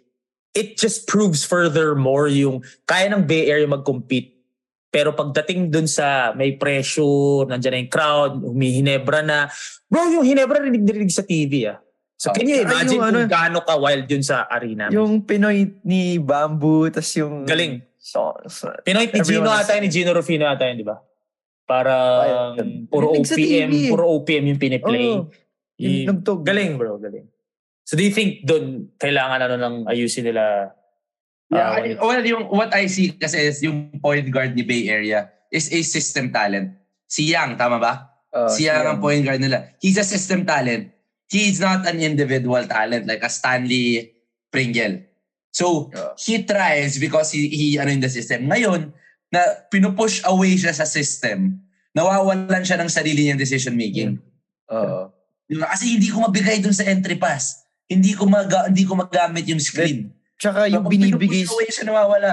[0.54, 4.38] it just proves furthermore yung kaya ng Bay Area mag-compete.
[4.88, 9.52] Pero pagdating dun sa may pressure, nandiyan na yung crowd, humihinebra na.
[9.84, 11.76] Bro, yung hinebra rinig-rinig sa TV ah.
[12.18, 14.90] So can you imagine yung kung ano- gaano ka wild yun sa arena?
[14.90, 17.46] Yung Pinoy ni Bamboo, tas yung...
[17.46, 17.78] Galing.
[17.94, 20.98] So, so, Pinoy ni Gino ata, ni Gino Rufino ata yun, di ba?
[21.62, 22.90] Parang Ayun.
[22.90, 23.90] puro Rinig sa OPM, eh.
[23.92, 25.06] puro OPM yung piniplay.
[25.78, 26.42] Y- yung nagtog.
[26.42, 27.30] galing bro, galing.
[27.86, 30.74] So do you think doon kailangan ano nang ayusin nila?
[31.54, 34.90] Yeah, ah, I- well, yung, what I see kasi is yung point guard ni Bay
[34.90, 36.74] Area is a system talent.
[37.06, 38.10] Si Yang, tama ba?
[38.34, 39.70] Uh, si Yang ang point guard nila.
[39.78, 40.97] He's a system talent.
[41.28, 44.12] He's not an individual talent like a Stanley
[44.48, 45.04] Pringle.
[45.50, 46.12] So, Yeah.
[46.16, 48.46] he tries because he, he ano in the system.
[48.46, 48.92] Ngayon,
[49.28, 51.60] na pinupush away siya sa system,
[51.92, 54.16] nawawalan siya ng sarili niyang decision making.
[54.68, 55.12] Oo.
[55.44, 55.64] Diba?
[55.66, 57.64] Kasi hindi ko mabigay dun sa entry pass.
[57.84, 60.12] Hindi ko maga, hindi ko magamit yung screen.
[60.36, 62.32] Tsaka yung Pag binibigay, pinupush away siya, nawawala.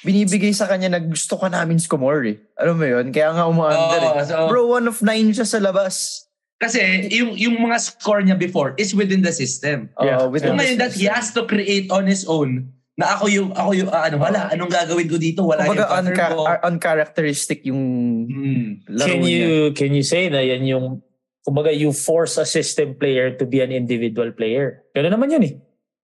[0.00, 2.36] binibigay sa kanya na gusto ka namin score eh.
[2.56, 3.10] Alam mo yun?
[3.10, 4.24] Kaya nga umaandar Oo, eh.
[4.24, 6.23] so- Bro, one of nine siya sa labas.
[6.56, 6.78] Kasi
[7.10, 9.90] yung, yung mga score niya before is within the system.
[9.98, 10.24] Oo, Yeah.
[10.30, 13.50] within So the ngayon that he has to create on his own na ako yung,
[13.52, 15.42] ako yung, ah, ano, wala, anong gagawin ko dito?
[15.42, 16.42] Wala Kumbaga, yung unca- ko.
[16.46, 17.82] ar- uncharacteristic yung
[18.30, 18.68] Hmm.
[18.86, 19.30] laro Can niya.
[19.34, 21.02] you can you say na yan yung
[21.42, 24.86] kumbaga you force a system player to be an individual player.
[24.94, 25.54] Pero naman yun eh.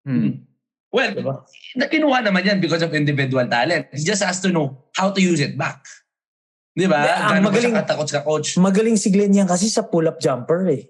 [0.05, 0.31] Hmm.
[0.91, 1.47] Well, Diba?
[1.87, 3.87] kinuha naman yan because of individual talent.
[3.95, 5.79] He just has to know how to use it back.
[6.71, 7.03] Di ba?
[7.03, 8.49] Hindi, ang magaling- siya katakot sa coach?
[8.57, 10.87] Magaling si Glenn yan kasi sa pull-up jumper eh.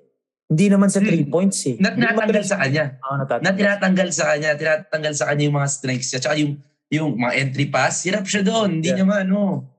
[0.47, 1.33] Hindi naman sa three Hmm.
[1.33, 1.79] points eh.
[1.79, 2.99] Na tinatanggal sa kanya.
[3.01, 3.45] Oh, natatanggal.
[3.47, 4.51] Na tinatanggal sa kanya.
[4.59, 6.21] Tinatanggal sa kanya yung mga strengths niya.
[6.21, 6.53] Tsaka yung,
[6.91, 8.83] yung mga entry pass, hirap siya doon.
[8.83, 8.99] Hindi Yeah.
[8.99, 9.71] niya maano.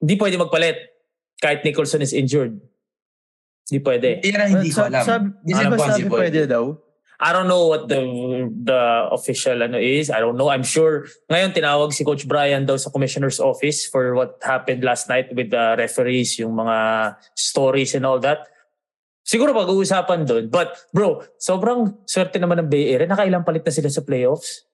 [0.00, 0.78] Hindi pwede magpalit
[1.36, 2.56] kahit Nicholson is injured.
[3.68, 4.08] Hindi pwede.
[4.24, 5.04] Yan ang hindi ko alam.
[5.04, 6.64] Sabi, di Is ba sabi pwede daw?
[7.18, 7.98] I don't know what the
[8.46, 10.06] the official ano is.
[10.06, 10.54] I don't know.
[10.54, 15.10] I'm sure ngayon tinawag si Coach Brian daw sa commissioner's office for what happened last
[15.10, 18.46] night with the referees, yung mga stories and all that.
[19.26, 20.46] Siguro pag-uusapan doon.
[20.46, 23.10] But bro, sobrang swerte naman ng Bay Area.
[23.10, 24.64] Nakailang palit na sila sa playoffs.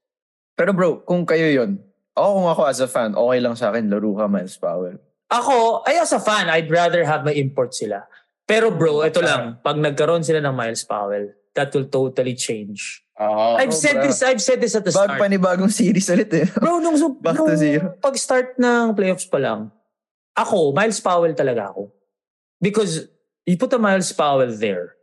[0.52, 1.80] Pero bro, kung kayo yon
[2.14, 4.96] ako kung ako as a fan, okay lang sa akin, laro ka Miles Powell.
[5.34, 8.06] Ako, ay as a fan, I'd rather have my import sila.
[8.46, 9.58] Pero bro, ito lang.
[9.66, 13.02] Pag nagkaroon sila ng Miles Powell, that will totally change.
[13.14, 13.54] Oo.
[13.56, 14.04] I've Oh, said bro.
[14.04, 15.18] this, I've said this at the Bag start.
[15.22, 16.46] panibagong series ulit eh.
[16.50, 17.94] Bro, nung, nung, Back to nung zero.
[17.98, 19.70] pag-start ng playoffs pa lang,
[20.34, 21.94] ako, Miles Powell talaga ako.
[22.58, 23.06] Because
[23.46, 24.98] you put a Miles Powell there,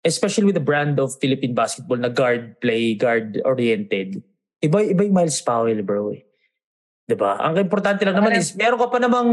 [0.00, 4.24] especially with the brand of Philippine basketball na guard play, guard oriented.
[4.58, 6.14] Iba iba yung Miles Powell, bro.
[6.14, 6.22] Eh.
[7.04, 7.36] 'Di ba?
[7.36, 9.28] Ang importante lang naman is meron ka pa namang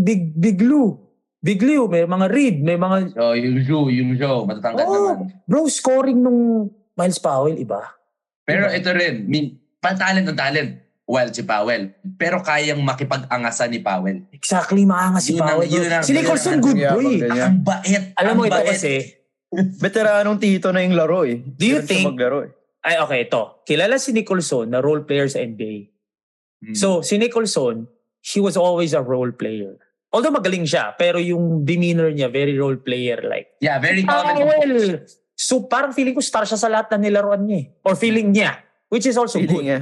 [0.00, 0.96] big big Lou.
[1.42, 4.94] Big Lou, may mga Reed, may mga So, yung Joe, yung Joe, matatangkad Oh.
[4.94, 5.42] naman.
[5.42, 7.82] bro scoring nung Miles Powell iba.
[8.42, 8.78] Pero Diba?
[8.78, 9.44] ito rin, min,
[9.76, 10.70] pa-talent ng talent.
[11.02, 11.90] Well, si Powell.
[12.14, 14.22] Pero kayang makipag-angasan ni Powell.
[14.30, 15.66] Exactly, maangas si ang- Powell.
[15.66, 17.26] yun ang- Si Nicholson ang- good boy.
[17.26, 18.14] Ang bait.
[18.14, 18.92] Alam mo ang ito kasi,
[19.82, 21.36] Veteranong tito na yung laro eh.
[21.36, 22.54] Do you think- Maglaro eh.
[22.80, 23.62] Ay, okay, ito.
[23.62, 25.90] Kilala si Nicholson na role player sa NBA.
[26.62, 26.72] Hmm.
[26.72, 27.90] So, si Nicholson,
[28.20, 29.81] he was always a role player.
[30.12, 33.56] Although magaling siya, pero yung demeanor niya, very role player-like.
[33.58, 34.44] yeah, very Ah, common.
[34.44, 34.76] well,
[35.32, 37.58] so parang feeling ko star siya sa lahat na nilaruan niya.
[37.58, 37.82] eh.
[37.82, 38.60] Or feeling niya.
[38.92, 39.64] Which is also Feeling good.
[39.64, 39.80] niya.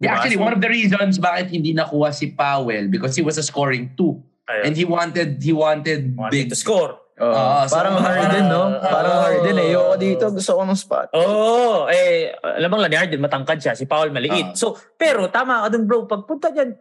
[0.00, 3.36] Yeah, actually, So- one of the reasons bakit hindi nakuha si Powell because he was
[3.36, 4.18] a scoring two.
[4.48, 4.62] Ayun.
[4.64, 6.48] And he wanted, he wanted, Wanted big.
[6.48, 6.96] to score.
[7.20, 7.28] Oo.
[7.28, 8.72] Ah, so- parang Harden, no?
[8.72, 9.68] Ah, parang ah, Harden eh.
[9.68, 9.98] Ayoko ah.
[10.00, 10.24] dito.
[10.32, 11.06] Gusto ko ng spot.
[11.12, 13.76] Oo, oh, eh, alam mo lang ni Harden, matangkad siya.
[13.76, 14.50] Si Powell maliit.
[14.50, 14.56] Ah.
[14.56, 16.72] So, pero tama ka dun bro, pagpunta dyan,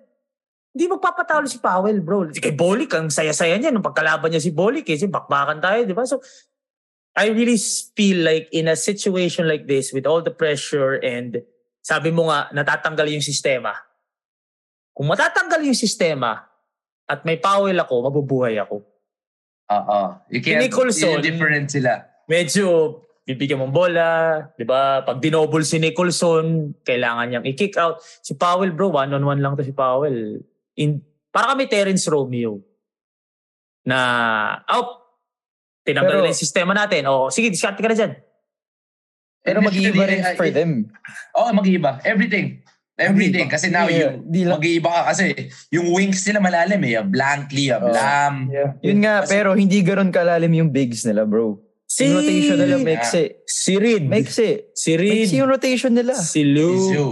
[0.74, 2.30] hindi magpapatalo si Powell bro.
[2.30, 4.86] Kay Bolik, ang saya-saya niya nung pagkalaban niya si Bolik.
[4.90, 6.06] Eh, si bakbakan tayo, di ba?
[6.06, 6.22] So,
[7.18, 7.58] I really
[7.98, 11.42] feel like in a situation like this, with all the pressure and
[11.82, 13.74] sabi mo nga, natatanggal yung sistema.
[14.94, 16.46] Kung matatanggal yung sistema
[17.10, 18.86] at may Powell ako, mabubuhay ako.
[19.72, 20.00] Oo.
[20.30, 22.06] You can't, Nicholson- different sila.
[22.28, 24.08] medyo bibigyan mong bola,
[24.56, 25.04] 'di ba?
[25.04, 28.00] Pag dinouble si Nicholson, kailangan niyang i-kick out.
[28.24, 30.40] Si Powell, bro, one on one lang to si Powell.
[30.78, 32.62] In para kami Terence Romeo
[33.84, 34.00] na
[34.66, 35.06] out
[35.84, 37.08] tinanggal Pero- na yung sistema natin.
[37.08, 38.14] O, sige, discard ka na dyan.
[39.40, 40.72] Pero mag-iiba rin Initially, for them.
[41.34, 42.04] Oo, mag-iiba.
[42.04, 42.60] Everything.
[42.98, 43.48] Everything.
[43.48, 45.32] Kasi now, Yeah, yung, di lang- mag-iiba ka kasi
[45.72, 47.00] yung wings nila malalim eh.
[47.00, 47.94] Yung Blankly, yung Oo.
[47.94, 48.36] Lam.
[48.84, 51.62] Yun nga, Kasi- pero hindi ganon kalalim yung bigs nila, bro.
[51.88, 53.24] Si, Yung rotation nila, maiksi.
[53.48, 54.04] si Reed.
[54.04, 54.50] Maiksi.
[54.76, 55.24] Si Reed.
[55.24, 56.14] Maiksi yung rotation nila.
[56.20, 56.76] Si Lou.
[56.92, 57.06] Isu.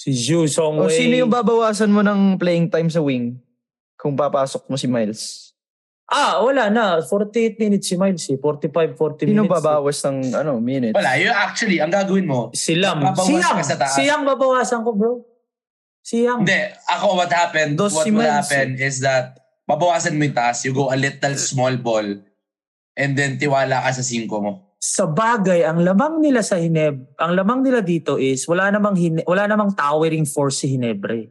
[0.00, 0.88] Si Zhu Songwei.
[0.88, 3.36] O sino yung babawasan mo ng playing time sa wing
[4.00, 5.52] kung papasok mo si Miles?
[6.08, 7.04] Ah, wala na.
[7.04, 8.40] 48 minutes si Miles eh.
[8.40, 9.52] 45, 40 Sino minutes.
[9.52, 9.56] eh.
[9.60, 10.96] babawas ng ano, minutes?
[10.96, 11.20] Wala.
[11.20, 13.12] Yung actually, ang gagawin mo, Si Lam.
[13.12, 13.60] Si Yang.
[13.60, 13.94] ka sa taas.
[13.94, 15.12] Si Yang babawasan ko, bro.
[16.00, 16.48] Si Yang.
[16.48, 16.60] Hindi.
[16.96, 19.36] Ako, what happened, Dos what si will Miles happen is that
[19.68, 22.08] babawasan mo yung taas, you go a little small ball,
[22.96, 24.64] and then tiwala ka sa 5 mo.
[24.80, 29.20] Sa bagay, ang lamang nila sa Hineb, ang lamang nila dito is wala namang hine,
[29.28, 31.28] wala namang towering force si Hinebre.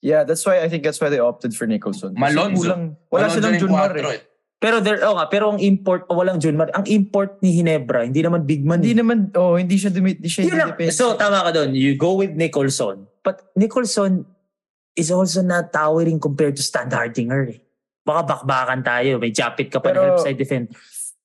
[0.00, 2.16] Yeah, that's why I think that's why they opted for Nicholson.
[2.16, 2.64] Malonzo.
[2.64, 4.22] kulang- wala Malonzo silang Junmar quattro eh.
[4.60, 6.68] Pero there, oh nga, pero ang import, oh, walang Junmar.
[6.76, 8.84] Ang import ni Hinebra, hindi naman big man.
[8.84, 9.00] Hindi eh.
[9.00, 10.92] naman, oh, hindi siya, dumi, hindi siya independent.
[10.92, 11.72] So, tama ka doon.
[11.72, 13.08] You go with Nicholson.
[13.24, 14.28] But Nicholson
[14.92, 17.56] is also not towering compared to Stan Hardinger.
[17.56, 17.60] Eh.
[18.04, 19.16] Baka bakbakan tayo.
[19.16, 20.76] May japit ka pa Pero- na side defend.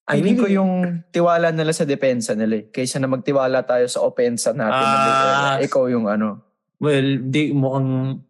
[0.05, 0.73] I Feeling ko yung
[1.09, 2.65] tiwala nila sa depensa nila eh.
[2.69, 4.85] Kaysa na magtiwala tayo sa opensa natin.
[4.85, 5.01] na.
[5.01, 5.57] Ah.
[5.57, 6.45] Ikaw yung ano.
[6.77, 8.21] Well, di mukhang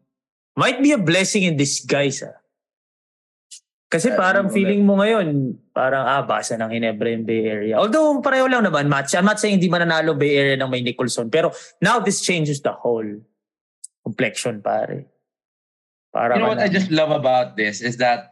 [0.56, 2.40] might be a blessing in disguise ah.
[3.92, 7.76] Kasi Ah, parang feeling mo ngayon, parang ah, basa ng Hinebra yung Bay Area.
[7.76, 9.12] Although pareho lang naman match.
[9.12, 11.28] I'm not saying hindi mananalo Bay Area ng may Nicholson.
[11.28, 11.52] Pero
[11.84, 13.20] now this changes the whole
[14.00, 15.12] complexion pare.
[16.16, 18.32] Para You know what I just love about this is that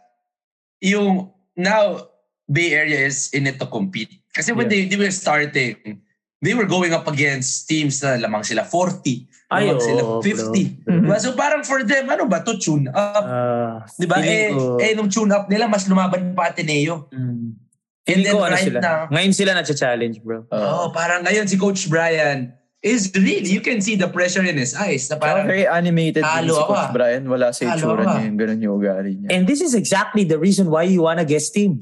[0.79, 1.27] yung
[1.59, 2.12] now
[2.49, 4.19] Bay Area is in it to compete.
[4.33, 6.01] Kasi when they, they were starting,
[6.41, 10.83] they were going up against teams na lamang sila 40, Ay, lamang sila oo, 50.
[10.83, 10.99] bro.
[11.07, 11.17] Diba?
[11.21, 13.23] So parang for them, ano ba to tune up?
[13.23, 14.19] Ah, Di ba?
[14.19, 17.07] Eh, ko- eh, nung tune up nila, mas lumaban pa Ateneo.
[17.13, 17.55] Mm.
[18.03, 18.79] And then ko ano right sila.
[18.83, 20.43] now, Ngayon sila na-challenge, bro.
[20.51, 22.51] oh, parang ngayon si Coach Brian
[22.83, 25.07] is really, you can see the pressure in his eyes.
[25.07, 26.91] Na Parang parang, very animated si Coach ah.
[26.91, 27.23] Brian.
[27.31, 28.27] Wala sa itsura niya.
[28.27, 29.31] Yung ganun yung ugali niya.
[29.31, 31.79] And this is exactly the reason why you wanna guest team.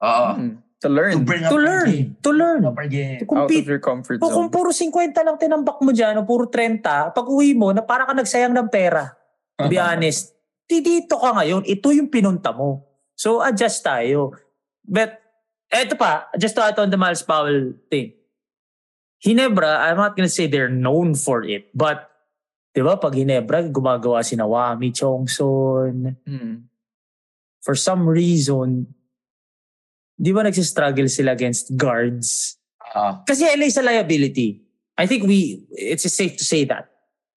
[0.00, 0.52] Oo, Hmm.
[0.84, 1.12] To learn.
[1.16, 1.86] to bring up To learn.
[1.88, 2.08] game.
[2.20, 2.60] To learn.
[2.68, 3.16] Up our game.
[3.16, 3.64] To out of compete.
[3.64, 4.52] your comfort O kung zone.
[4.52, 8.12] puro 50 lang tinambak mo dyan, o puro 30, pag uwi mo, na para ka
[8.12, 9.16] nagsayang ng pera.
[9.56, 10.36] To be honest.
[10.64, 12.84] Di dito ka ngayon, ito yung pinunta mo.
[13.16, 14.36] So, adjust tayo.
[14.80, 15.16] But,
[15.68, 18.12] eto pa, just to add on the Miles Powell thing.
[19.20, 22.12] Hinebra, I'm not gonna say they're known for it, but,
[22.72, 26.68] di ba, pag Hinebra, gumagawa si Nawami, Chongson, Hmm.
[27.60, 28.92] for some reason,
[30.14, 32.58] di ba nagsistruggle sila against guards?
[32.94, 33.22] Oo.
[33.26, 34.62] Kasi LA is a liability.
[34.94, 36.90] I think we, it's safe to say that.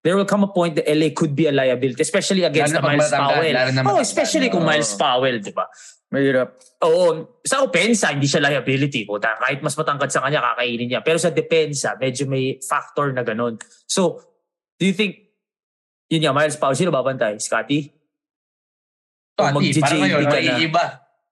[0.06, 3.54] There will come a point that LA could be a liability, especially against Miles Powell.
[3.90, 4.64] Oh, especially kung.
[4.64, 5.68] Miles Powell, di ba?
[6.14, 6.56] Mahirap.
[6.86, 9.04] Oo, sa opensa, hindi siya liability.
[9.04, 11.02] Puta, kahit mas matangkad sa kanya, kakainin niya.
[11.04, 13.60] Pero sa depensa, medyo may factor na ganun.
[13.84, 14.22] So,
[14.80, 15.28] do you think,
[16.08, 17.36] yun nga, Miles Powell, sino babantay?
[17.44, 17.92] Scotty?
[19.52, 20.60] Magji- parang ngayon, ka na?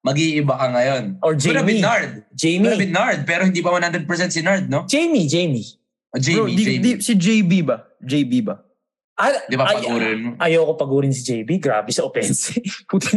[0.05, 0.53] Mag-iiba.
[0.53, 1.03] Ka ngayon.
[1.19, 1.81] Or Could have been Jamie?
[1.81, 2.09] Nard.
[2.13, 2.77] Could have Jamie?
[2.77, 4.85] been Nard, pero hindi pa 100% si Nard, no?
[4.85, 5.65] Jamie, Jamie.
[6.13, 6.79] O, Jamie, Bro, di, Jamie.
[6.79, 7.77] di, si JB ba?
[7.99, 8.55] JB ba?
[9.15, 10.29] Ah, Di ba ay- pagurin mo?
[10.37, 11.57] Ayoko pagurin si JB.
[11.57, 12.53] Grabe sa offense.
[12.89, 13.15] Puta.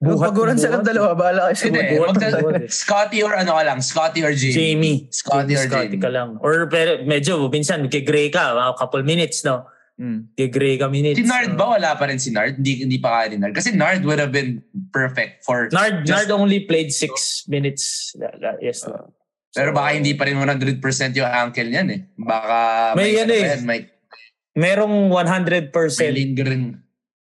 [0.00, 0.88] Buhat- Paguran silang buhat.
[0.88, 1.08] dalawa.
[1.12, 2.62] Bahala kayo sa Hindi, magsa- buhat.
[2.72, 4.56] Scotty or ano ka lang, Scotty or Jamie.
[4.56, 4.98] Jamie.
[5.12, 6.00] Scotty or Scotty Jamie.
[6.00, 6.40] ka lang.
[6.40, 9.68] Or pero medyo, minsan, kay-gray ka, mga couple minutes, no?
[10.00, 10.32] Hmm.
[10.32, 11.20] Kay-gray ka minutes.
[11.20, 11.76] Si Nard ba?
[11.76, 12.56] Wala pa rin si Nard?
[12.56, 13.52] Hindi, hindi pa kaya ni Nard.
[13.52, 15.68] Kasi Nard would have been perfect for...
[15.68, 18.16] Nard, Just- Nard only played six minutes.
[18.16, 18.80] uh, uh, Yes.
[18.82, 19.12] no?
[19.52, 20.80] Pero So, baka hindi pa rin 100%
[21.12, 22.00] yung ankle niyan eh.
[22.16, 22.58] Baka
[22.96, 23.42] May yan ano eh.
[23.42, 23.80] pa yan, May,
[24.50, 25.68] Merong may 100%
[26.10, 26.64] lingering.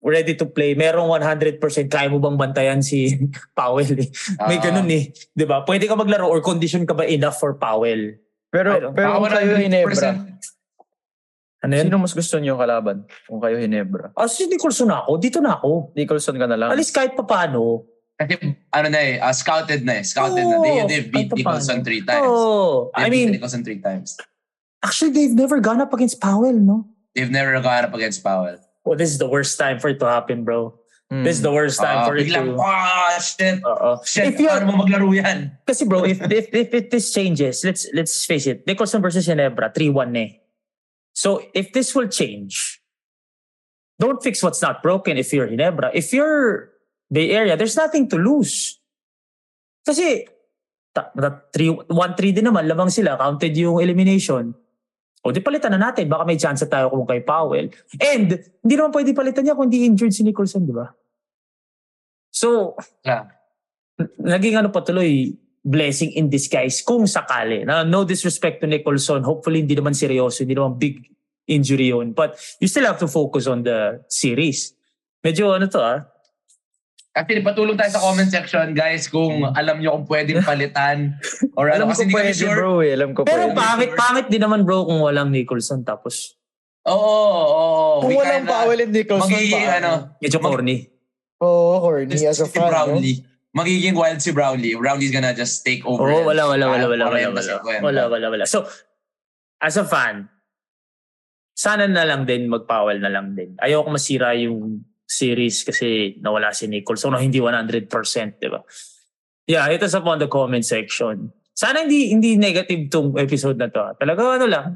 [0.02, 0.74] ready to play.
[0.74, 1.56] Merong 100%
[1.86, 3.08] kaya mo bang bantayan si
[3.56, 4.10] Powell eh.
[4.44, 4.62] May Ah.
[4.62, 5.08] ganun eh.
[5.30, 5.62] 'Di ba?
[5.62, 8.18] Pwede ka maglaro or condition ka ba enough for Powell?
[8.50, 9.62] Pero, pero kung kayo 100%.
[9.62, 10.10] Hinebra,
[11.64, 11.88] Ano yun?
[11.88, 13.08] sino mas gusto niyo kalaban?
[13.24, 14.12] Kung kayo Hinebra.
[14.12, 15.16] Ah, si Nicholson na ako.
[15.16, 15.96] Dito na ako.
[15.96, 16.68] Nicholson ka na lang.
[16.68, 17.88] At least kahit pa paano.
[18.14, 18.36] Kasi
[18.70, 20.04] ano na eh, ah, scouted na eh.
[20.04, 20.60] Scouted na.
[20.60, 21.86] They, they've beat Nicholson paano.
[21.88, 22.28] three times.
[22.28, 24.14] Oh, They've I beat mean, Nicholson three times.
[24.84, 26.84] actually they've never gone up against Powell, no?
[27.16, 28.60] They've never gone up against Powell.
[28.84, 30.76] Oh, this is the worst time for it to happen, bro.
[31.08, 31.24] Hmm.
[31.24, 32.60] This is the worst time Ah, for it biglang, to...
[32.60, 33.64] ah, shit.
[33.64, 34.04] Oo.
[34.04, 35.56] Shit, If paano mo maglaro yan?
[35.64, 39.72] Kasi bro, if, if, if, if this changes, let's let's face it, Nicholson versus Ginebra,
[39.72, 40.30] 3-1 na eh.
[41.14, 42.82] So if this will change,
[44.02, 45.94] don't fix what's not broken if you're Ginebra.
[45.94, 46.74] If you're
[47.06, 48.82] Bay Area, there's nothing to lose.
[49.86, 50.26] Kasi
[50.90, 54.50] ta- ta- 3 1-3 din naman, lamang sila, counted yung elimination.
[55.24, 57.70] O di palitan na natin, baka may chance tayo kung kay Powell.
[57.96, 58.28] And
[58.60, 60.90] hindi naman pwede palitan niya kung hindi injured si Nicholson, di ba?
[62.34, 62.74] So,
[63.06, 63.30] Yeah.
[64.18, 65.32] naging ano patuloy,
[65.64, 67.64] blessing in disguise kung sakali.
[67.64, 71.00] Na no disrespect to Nicholson, hopefully hindi naman seryoso, hindi naman big
[71.46, 72.12] injury yun.
[72.12, 74.76] But you still have to focus on the series.
[75.20, 76.04] Medyo ano to ah.
[77.14, 81.14] Actually, patulong tayo sa comment section, guys, kung alam nyo kung pwedeng palitan
[81.54, 81.86] or ano.
[81.86, 82.56] Alam ko Kasi hindi kami pwede sure.
[82.58, 82.90] bro eh.
[82.92, 83.54] Alam ko Pero pwede.
[83.54, 86.34] pangit, pangit din naman bro kung walang Nicholson tapos
[86.84, 87.96] Oo, oo, oo.
[88.02, 89.90] Kung We walang kinda- Powell and Nicholson Magiging pa, ano,
[90.20, 90.76] medyo corny.
[91.40, 92.68] Oo, corny as a fan.
[92.68, 93.00] no?
[93.54, 94.74] Magiging wild si Brownlee.
[94.74, 96.10] Brownlee's gonna just take over.
[96.10, 96.26] Yan.
[96.26, 97.42] wala, wala, wala, wala, wala, 40, wala.
[97.62, 97.86] 50.
[97.86, 98.44] Wala, wala, wala.
[98.50, 98.66] So,
[99.62, 100.26] as a fan,
[101.54, 103.54] sana na lang din, mag-Powell na lang din.
[103.62, 107.86] Ayoko masira yung series kasi nawala si Nicholson o hindi 100%,
[108.42, 108.58] di ba?
[109.46, 111.30] Yeah, hit us up on the comment section.
[111.54, 113.78] Sana hindi hindi negative tong episode na to.
[113.78, 113.94] ah.
[113.94, 114.74] Talaga ano lang,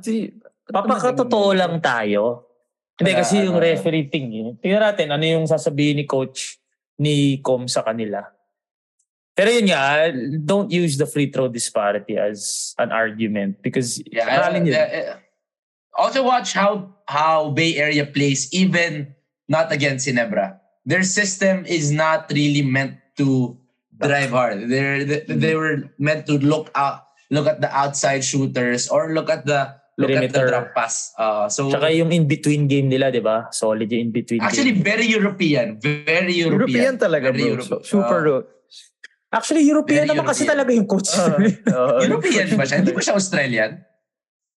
[0.70, 2.46] papakatotoo lang tayo.
[2.94, 4.50] Hindi kasi yung referee thing, eh.
[4.62, 6.62] tingnan natin ano yung sasabihin ni coach
[7.02, 8.22] ni Com sa kanila.
[9.38, 10.10] Pero yun nga,
[10.42, 14.74] don't use the free throw disparity as an argument because Yeah, aralin uh, yun.
[14.74, 15.14] uh,
[15.94, 19.14] also watch how how Bay Area plays even
[19.46, 20.58] not against Ginebra.
[20.82, 23.54] Their system is not really meant to
[24.02, 24.66] drive hard.
[24.66, 29.30] They're, they, they were meant to look out, look at the outside shooters or look
[29.30, 30.44] at the look at Perimeter.
[30.46, 31.12] the drop pass.
[31.18, 33.46] Uh, so Tsaka yung in-between game nila, di ba?
[33.50, 34.82] Solid yung in-between actually game.
[34.86, 36.92] very European, very European European.
[36.98, 37.50] talaga, Very bro.
[37.54, 38.36] Europe- So- super, uh, bro.
[39.28, 40.52] Actually, European Very naman kasi European.
[40.56, 41.10] talaga yung coach.
[41.12, 41.36] Ah,
[41.84, 41.98] oo.
[42.00, 42.76] European ba siya?
[42.80, 43.72] Hindi ba siya Australian?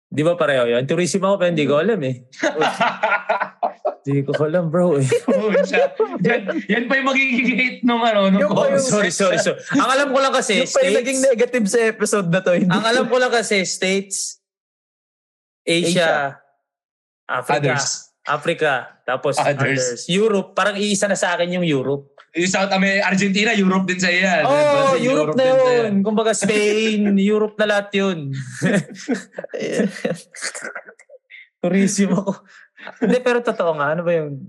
[0.07, 0.83] di ba pareho yun?
[0.85, 2.27] Tourism ako, pero hindi ko alam eh.
[4.01, 5.05] Hindi ko alam, bro eh.
[6.21, 8.89] Yan, yan pa yung magiging hate nung ano, nung Yung Oh, yung- coach.
[8.89, 9.61] sorry, sorry, sorry.
[9.71, 12.51] Ang alam ko lang kasi, Yung pa yung naging States, negative sa episode na to.
[12.51, 12.73] Hindi.
[12.73, 14.41] ang alam ko lang kasi, States,
[15.62, 16.41] Asia,
[17.23, 18.09] Africa, Others.
[18.31, 19.59] Africa, tapos Others.
[19.59, 20.07] others.
[20.07, 22.14] Europe, parang iisa na sa akin yung Europe.
[22.31, 24.47] Yung South America, Argentina, Europe din sa yan.
[24.47, 25.95] Oh, Brazil, Europe na din sa yun.
[26.07, 27.01] Kumbaga Spain,
[27.35, 28.31] Europe na lahat yun.
[31.61, 32.33] Tourism ako.
[32.81, 33.93] Hindi, pero totoo nga.
[33.93, 34.49] Ano ba yung...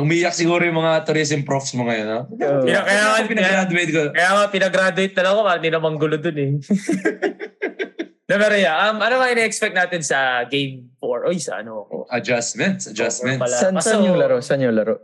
[0.00, 2.20] Umiyak siguro yung mga tourism profs mo ngayon, no?
[2.32, 2.64] Oo.
[2.64, 4.02] Kaya, kaya, nga, kaya, Pinagraduate ko.
[4.16, 5.48] kaya nga, pinag-graduate na lang ako.
[5.60, 6.52] Hindi naman gulo dun eh.
[8.28, 11.32] Na, pero yeah, um, ano ba ina-expect natin sa game 4?
[11.32, 11.87] Oy, sa ano?
[12.10, 13.38] Adjustments, adjustments.
[13.40, 13.56] Pala.
[13.56, 14.40] San, san yung laro?
[14.40, 14.98] San yung laro?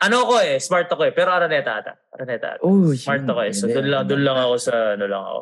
[0.00, 1.12] Ano ako eh, smart ako eh.
[1.12, 1.92] Pero Araneta ata.
[2.14, 2.62] Araneta ata.
[2.62, 3.30] Oh, Smart yun.
[3.30, 3.52] ako eh.
[3.52, 5.40] So doon lang, doon lang ako sa, ano lang ako.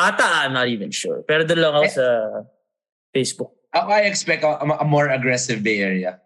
[0.00, 1.20] Ata, I'm not even sure.
[1.28, 1.92] Pero doon lang ako Eh.
[1.92, 2.06] sa
[3.12, 3.52] Facebook.
[3.72, 6.20] Ako, I expect a, a more aggressive Bay Area.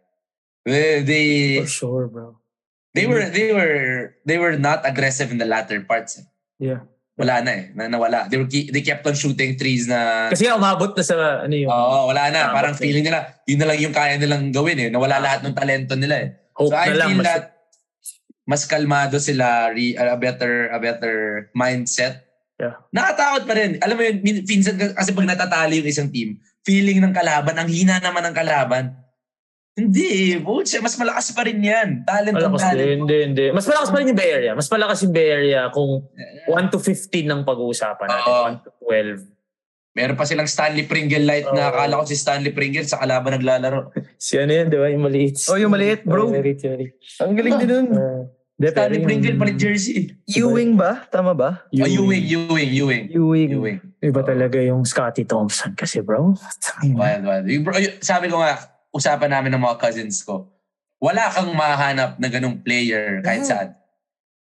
[0.64, 1.27] They, they,
[1.62, 2.39] For sure, bro.
[2.95, 6.19] they were, they were, they were not aggressive in the latter parts.
[6.19, 6.27] eh.
[6.59, 6.87] Yeah.
[7.17, 7.62] Wala na eh.
[7.73, 8.29] Na, nawala.
[8.29, 10.29] They, were, they kept on shooting threes na...
[10.29, 12.53] Kasi nga umabot na sa, ano yung, Oo, wala na.
[12.53, 14.89] Parang feeling nila, yun na lang yung kaya nilang gawin eh.
[14.93, 16.29] Nawala lahat ng talento nila eh.
[16.53, 17.09] hope So I lang.
[17.12, 17.45] feel Mas, that
[18.47, 22.23] mas kalmado sila, re, a better a better mindset.
[22.57, 22.79] Yeah.
[22.95, 23.77] Nakatakot pa rin.
[23.83, 27.69] Alam mo yun, min- minsan kasi pag natatali yung isang team, feeling ng kalaban, ang
[27.69, 28.95] hina naman ng kalaban.
[29.77, 30.41] Hindi.
[30.41, 32.01] Butch, mas malakas pa rin yan.
[32.09, 32.81] Talent ang malakas talent.
[32.81, 33.47] din, hindi, hindi.
[33.53, 34.53] Mas malakas pa rin yung Bay Area.
[34.57, 36.01] Mas malakas yung Bay Area kung
[36.49, 38.33] 1 to 15 ng pag-uusapan natin.
[38.33, 38.45] Oo.
[38.57, 39.37] 1 to 12.
[39.97, 41.72] Meron pa silang Stanley Pringle light na Oo.
[41.72, 43.93] akala ko si Stanley Pringle sa kalaban naglalaro.
[44.16, 44.89] Si ano yan, di ba?
[44.89, 45.37] Yung maliit.
[45.53, 46.24] Oh, yung maliit, bro.
[46.24, 46.97] Oh, maliit, yung maliit.
[47.20, 47.87] Ang galing din nun.
[47.93, 48.22] Uh,
[48.57, 50.16] pero Stanley Pringle palit jersey.
[50.24, 51.05] Ewing ba?
[51.12, 51.68] Tama ba?
[51.68, 53.05] Oh, Ewing, Ewing, Ewing.
[53.12, 53.51] Ewing.
[53.53, 53.79] Ewing.
[54.01, 56.33] Iba talaga yung Scotty Thompson kasi, bro.
[56.81, 57.45] Wild, wild.
[57.45, 58.57] Yung, bro, yung- sabi ko nga,
[58.97, 60.49] usapan namin ng mga cousins ko,
[60.97, 63.49] wala kang mahanap na ganung player kahit Mhm.
[63.49, 63.68] saan.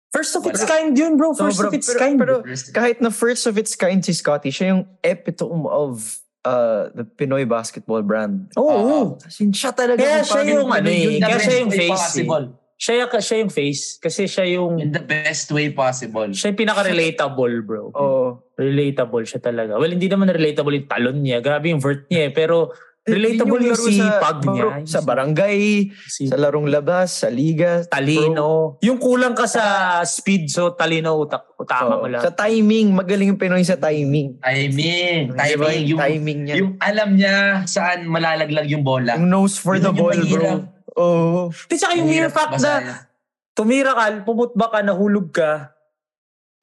[0.09, 0.71] First of its Wala.
[0.71, 1.35] kind yun, bro.
[1.35, 1.67] First Sobra.
[1.67, 2.15] of its Pero- kind.
[2.15, 2.41] pero-
[2.71, 5.99] Kahit na first of its kind si Scotty, siya yung epitome of
[6.45, 8.53] uh, the Pinoy basketball brand.
[8.55, 9.17] Oo.
[9.19, 9.97] As in, siya talaga.
[9.97, 12.45] Kaya kung siya yung ano eh, kaya siya yung face possible.
[12.77, 13.83] Siya, siya yung face.
[13.97, 16.29] Kasi siya yung, In the best way possible.
[16.29, 17.89] siya yung pinaka-relatable, bro.
[17.91, 18.45] Oo.
[18.55, 19.75] Relatable siya talaga.
[19.81, 21.41] Well, hindi naman relatable yung talon niya.
[21.41, 22.31] Grabe yung vert niya eh.
[22.31, 22.71] Pero
[23.05, 24.65] relatable Yun yung, sa- sipag bro, niya.
[24.83, 25.59] Sa barangay,
[26.03, 27.85] Si sa larong labas, sa liga.
[27.85, 28.81] talino.
[28.81, 29.63] Yung kulang ka sa
[30.01, 31.53] speed, so talino utak.
[31.55, 32.09] Utama mo Oo.
[32.09, 32.19] lang.
[32.19, 34.41] Sa timing, magaling yung Pinoy sa timing.
[34.41, 35.21] Timing.
[35.29, 35.37] Di?
[35.37, 35.83] Timing.
[35.85, 36.55] Yung, timing niya.
[36.57, 39.15] yung alam niya saan malalaglag yung bola.
[39.15, 40.41] Yung nose for Yun the yung ball, mahirap.
[40.41, 40.53] bro.
[40.95, 41.41] Oo.
[41.63, 43.05] Di tsaka yung mere fact na
[43.51, 45.74] tumira ka, pumutba ka, nahulog ka,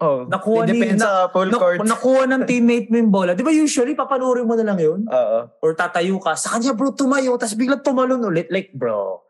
[0.02, 1.78] Oh, Nakuha ni- Depende sa full na, court.
[1.86, 3.38] nakuha ng teammate mo yung bola.
[3.38, 5.06] Di ba usually, papanurin mo na lang yun?
[5.06, 5.38] Oo.
[5.62, 6.34] Or tatayo ka.
[6.34, 8.50] Sa kanya, bro, tumayo, tapos biglang tumalon ulit.
[8.50, 9.22] Like, bro.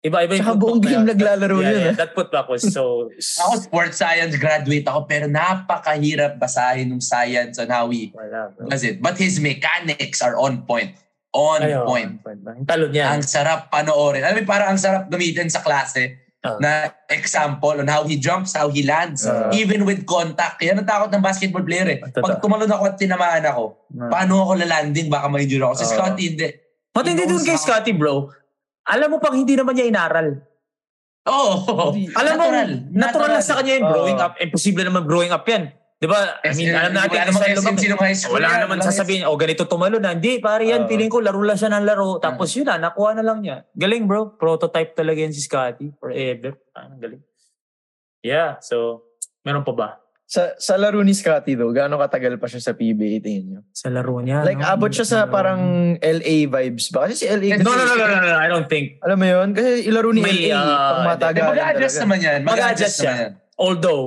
[0.00, 1.08] Iba-iba Tsaka putback buong na game yun.
[1.12, 1.80] naglalaro yeah, yun.
[1.82, 1.98] Yeah, ah.
[2.00, 3.12] that putback was so...
[3.44, 8.70] Ako sports science graduate ako pero napakahirap basahin ng science on how he Wala, bro.
[8.70, 9.02] does it.
[9.02, 10.94] But his mechanics are on point.
[11.36, 12.22] On Ay, oh, point.
[12.24, 13.12] Yung talon niya.
[13.12, 14.24] Ang sarap panoorin.
[14.24, 16.56] Alam mo, parang ang sarap gamitin sa klase Ah.
[16.62, 16.70] na
[17.10, 19.50] example on how he jumps, how he lands, Ah.
[19.50, 20.62] even with contact.
[20.62, 21.98] Yan ang takot ng basketball player eh.
[21.98, 24.08] Pag tumalon ako at tinamaan ako, Ah.
[24.08, 25.10] paano ako lalanding?
[25.10, 25.74] Baka ma-injure ako.
[25.74, 25.92] Si Ah.
[25.92, 26.48] Scotty hindi.
[26.94, 28.30] Matindi He dun kay Scotty, bro.
[28.86, 30.40] Alam mo pang hindi naman niya inaral.
[31.26, 31.90] Oo.
[32.14, 32.70] Alam mo, Natural.
[32.94, 34.32] natural, lang sa kanya yung growing up.
[34.38, 35.74] Imposible naman growing up yan.
[35.96, 36.44] Di ba?
[36.44, 37.80] I mean, alam natin saan SM lumaki.
[37.80, 38.36] sinong high school.
[38.36, 38.60] Wala yan.
[38.68, 40.12] naman sasabihin, oh ganito tumalo na.
[40.12, 40.88] Hindi, pare yan, Oo.
[40.92, 42.20] feeling ko laro lang siya ng laro.
[42.20, 43.64] Tapos yun na, nakuha na lang niya.
[43.72, 45.96] Galing bro, prototype talaga yan si Scotty.
[45.96, 46.52] Forever.
[46.76, 47.24] Ah, galing.
[48.20, 49.08] Yeah, so,
[49.40, 49.88] meron pa ba?
[50.26, 53.60] Sa, sa laro ni Scotty though, gaano katagal pa siya sa PBA tingin nyo?
[53.70, 54.68] Sa laro niya, Like, no?
[54.68, 55.62] abot siya sa parang
[55.96, 57.06] LA vibes ba?
[57.06, 57.56] Kasi si LA...
[57.56, 58.98] No, no, no, no, no, no, I don't think.
[59.00, 59.48] Alam mo yun?
[59.54, 60.66] Kasi ilaro ni May, LA, ah,
[61.08, 62.04] pang Mag-a-adjust talaga.
[62.04, 62.38] naman yan.
[62.44, 63.12] Mag-a-adjust siya.
[63.16, 63.30] naman.
[63.56, 64.04] Although,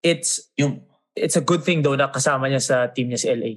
[0.00, 0.80] it's Yung,
[1.14, 3.52] it's a good thing though na kasama niya sa team niya si LA.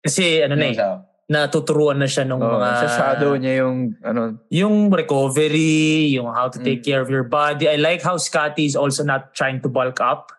[0.00, 2.68] Kasi ano na eh, sa, natuturuan na siya nung Oo, mga...
[2.82, 6.88] sa shadow niya yung ano, yung recovery, yung how to take Mm.
[6.88, 7.68] care of your body.
[7.68, 10.32] I like how Scotty is also not trying to bulk up.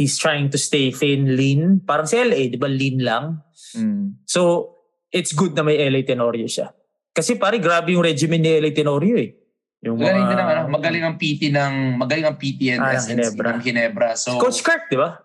[0.00, 1.84] He's trying to stay thin, lean.
[1.84, 2.70] Parang si LA, di ba?
[2.70, 3.44] Lean lang.
[3.76, 4.72] mm, So,
[5.12, 6.72] it's good na may LA Tenorio siya.
[7.12, 9.36] Kasi pare, grabe yung regimen ni LA Tenorio eh.
[9.80, 12.92] Yung Magaling mga- din ang, ano, magaling ang PT ng, magaling ang PT and Ah,
[12.92, 13.48] SNC Ginebra.
[13.48, 14.08] ng Ginebra.
[14.12, 15.24] So, Coach Kirk, di ba?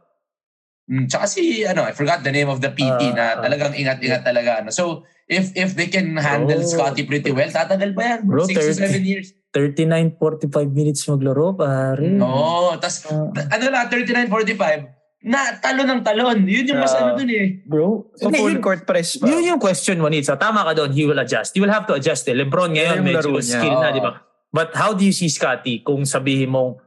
[0.85, 3.33] Mm, tsaka si, ano, I forgot the name of the PT Ah, na ah.
[3.41, 4.63] talagang ingat-ingat talaga.
[4.63, 4.71] Ano.
[4.71, 6.71] So, if if they can handle Bro.
[6.71, 8.19] Scotty pretty well, tatagal ba yan?
[8.23, 9.03] Bro, 6 to 7 30.
[9.03, 9.27] years.
[9.51, 12.05] 39, 45 minutes maglaro, pare.
[12.05, 13.27] No, tas Ah.
[13.49, 14.87] ano lang, 39, 45,
[15.21, 16.37] na talon ng talon.
[16.43, 17.01] Yun yung mas Ah.
[17.03, 17.59] ano dun eh.
[17.65, 19.25] Bro, So hindi, full yun, court press pa.
[19.25, 20.37] yun yung question mo, Nitsa.
[20.37, 21.51] Tama ka doon, he will adjust.
[21.55, 22.35] You will have to adjust eh.
[22.35, 23.43] Lebron ngayon, Yun yung medyo niya.
[23.49, 23.95] skill na, Oo.
[23.95, 24.11] di ba?
[24.55, 26.79] But how do you see Scotty kung sabihin mong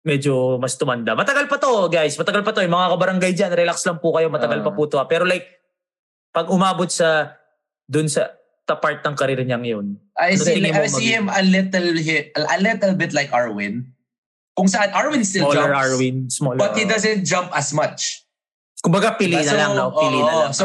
[0.00, 1.12] medyo mas tumanda?
[1.12, 2.16] Matagal pa to, guys.
[2.16, 2.64] Matagal pa to.
[2.64, 4.32] Yung mga kabarangay dyan, relax lang po kayo.
[4.32, 4.64] Matagal Ah.
[4.64, 4.96] pa po to.
[4.96, 5.04] ah.
[5.04, 5.44] Pero like,
[6.32, 7.36] pag umabot sa,
[7.84, 8.32] dun sa,
[8.64, 10.00] ta part ng karir niya ngayon.
[10.16, 11.88] I Ano see, tingin mo I see him a little
[12.48, 13.92] a little bit like Arwin.
[14.56, 16.56] Kung saan Arwin still Smaller jumps, Arwin, smaller.
[16.56, 18.24] but he doesn't jump as much.
[18.80, 19.92] Kumbaga, pili na So, lang, no?
[19.92, 20.52] Pili na oo, lang.
[20.56, 20.64] So,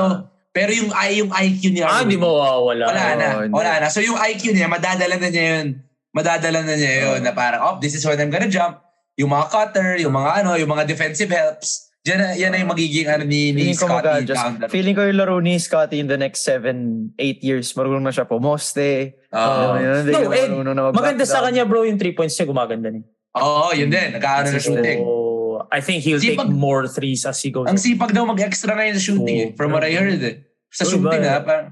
[0.49, 2.87] pero yung I yung IQ ni ah, hindi mo wala.
[2.87, 3.87] wala na, wala na.
[3.91, 5.67] So yung IQ niya, madadala na niya yun.
[6.09, 8.81] Madadala na niya yun na parang, oh, this is when I'm gonna jump.
[9.19, 11.89] Yung mga cutter, yung mga ano, yung mga defensive helps.
[12.07, 15.59] Yan na, yan yung magiging ano ni, ni Scotty the Feeling ko yung laro ni
[15.59, 19.19] Scotty in the next 7, 8 years, marunong na siya pumoste.
[19.29, 23.03] Ano, hindi No, mag-back Maganda sa kanya, bro, yung three points niya gumaganda niya.
[23.37, 24.15] Oo, yun din.
[24.15, 24.99] Nagkaano na shooting.
[25.05, 27.67] So, I think he'll take Sipag- more threes as he goes.
[27.67, 29.49] Ang sipag daw mag-extra ngayon sa shooting eh.
[29.51, 29.57] Oo.
[29.59, 30.47] From what I heard eh.
[30.71, 31.35] Sa Oo, shooting ba?
[31.35, 31.67] ha, parang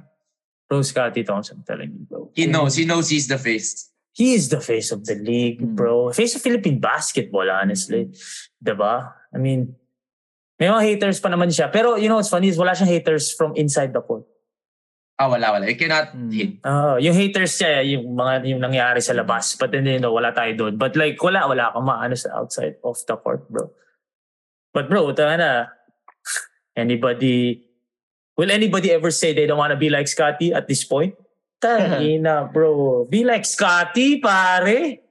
[0.67, 2.27] Bro, Scotty Thompson, telling you, bro.
[2.35, 2.75] he knows.
[2.75, 3.87] He knows he's the face.
[4.17, 5.77] He is the face of the league, Hmm.
[5.77, 6.09] bro.
[6.09, 8.09] Face of Philippine basketball, honestly.
[8.57, 9.13] Diba?
[9.29, 9.77] I mean,
[10.57, 11.69] may mga haters pa naman siya.
[11.69, 14.25] Pero you know what's funny is wala siyang haters from inside the court.
[15.21, 15.69] Ah, wala, wala.
[15.69, 16.33] You cannot Hmm.
[16.33, 16.57] hit.
[16.65, 19.53] Ah, yung haters niya, yung mga yung nangyari sa labas.
[19.53, 20.81] But then, you know, wala tayo doon.
[20.81, 23.69] But like, wala, wala kang maano sa outside of the court, bro.
[24.73, 25.51] But bro, tanga na.
[26.77, 27.65] Anybody,
[28.37, 31.13] will anybody ever say they don't want to be like Scotty at this point?
[31.57, 33.05] Tangina, bro.
[33.09, 35.01] Be like Scotty, pare.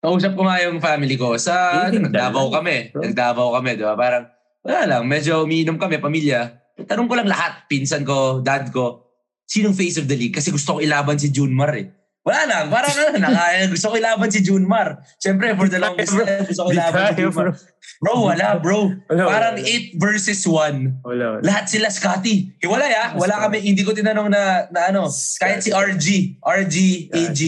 [0.00, 1.34] Kausap ko nga yung family ko.
[1.34, 2.94] Sa ano, Davao kami.
[2.94, 3.02] bro.
[3.02, 3.98] Nagdavao kami, di ba?
[3.98, 4.24] Parang,
[4.62, 5.02] wala lang.
[5.10, 6.54] Medyo umiinom kami, pamilya.
[6.86, 7.66] Tanong ko lang lahat.
[7.66, 9.10] Pinsan ko, dad ko.
[9.46, 10.34] Sinong face of the league?
[10.34, 11.86] Kasi gusto ko ilaban si Junmar eh.
[12.26, 12.64] Wala lang.
[12.74, 14.98] Parang ano, naka, gusto ko ilaban si Junmar.
[15.22, 17.54] Siyempre, for the longest time, gusto ko ilaban si Junmar.
[18.02, 18.14] bro.
[18.26, 18.90] Wala bro.
[19.06, 19.94] Parang wala.
[19.94, 21.06] 8 versus 1.
[21.06, 21.42] Wala, wala.
[21.46, 22.58] Lahat sila Scotty.
[22.58, 23.14] Hiwalay ah.
[23.14, 25.06] Wala kami, hindi ko tinanong na, na ano.
[25.38, 26.76] Kahit si RG, RG,
[27.14, 27.40] AG,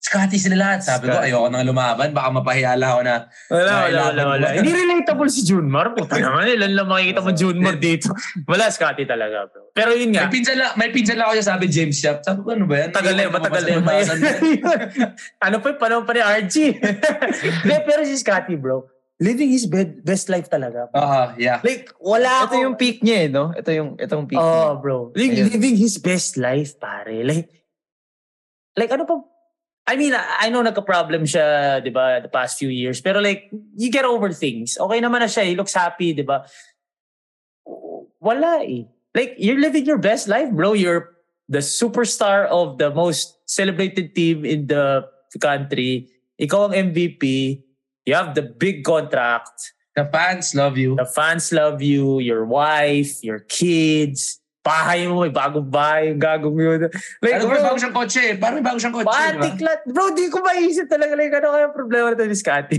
[0.00, 0.80] Scotty sila lahat.
[0.80, 1.28] Sabi ko, Scotty.
[1.28, 2.08] ayoko nang lumaban.
[2.10, 3.16] Baka mapahiyala ako na.
[3.46, 4.46] Wala, wala, Kailangan wala, wala.
[4.48, 4.56] mo.
[4.56, 5.86] Hindi relatable si Junmar.
[5.92, 8.08] Puta naman, ilan lang makikita mo Junmar dito.
[8.48, 9.68] Wala, Scotty talaga, bro.
[9.70, 12.24] Pero yun nga, May pinsan lang, may pinsan lang ako siya sabi James Shop.
[12.24, 12.90] Sabi ko, ano ba yan?
[12.90, 13.84] Tagal na yun, ko matagal na yun.
[15.46, 16.56] ano pa yung panahon pa ni RG?
[17.62, 18.88] Hindi, pero si Scotty, bro,
[19.20, 20.88] living his be- best life talaga.
[20.90, 21.60] Oo, yeah.
[21.60, 23.52] Like, wala Ito yung peak niya eh, no?
[23.52, 24.64] Ito yung, itong peak niya.
[24.64, 25.12] Oh, bro.
[25.12, 25.52] Like, Ayun.
[25.52, 27.20] living his best life, pare.
[27.20, 27.52] Like,
[28.74, 29.20] like ano pa,
[29.86, 33.00] I mean, I know nagka-problem siya, di ba, the past few years.
[33.00, 34.78] Pero like, you get over things.
[34.78, 35.44] Okay naman na siya.
[35.44, 36.46] He looks happy, di ba?
[38.20, 38.84] Wala eh.
[39.14, 40.74] Like, you're living your best life, bro.
[40.74, 41.16] You're
[41.48, 45.04] the superstar of the most celebrated team in the
[45.40, 46.08] country.
[46.40, 47.64] Ikaw ang MVP.
[48.06, 49.74] You have the big contract.
[49.96, 50.96] The fans love you.
[50.96, 56.56] The fans love you, your wife, your kids, bahay mo, may bagong bahay, yung gagong
[56.56, 56.78] yun.
[57.24, 58.24] Like, Ano, may bro, bago siyang kotse.
[58.36, 59.08] Parang may bago siyang kotse.
[59.08, 59.40] di ba?
[59.40, 59.80] patik lahat.
[59.88, 62.78] Bro, di ko maisip talaga like, ano kaya problema nito ni Scotty?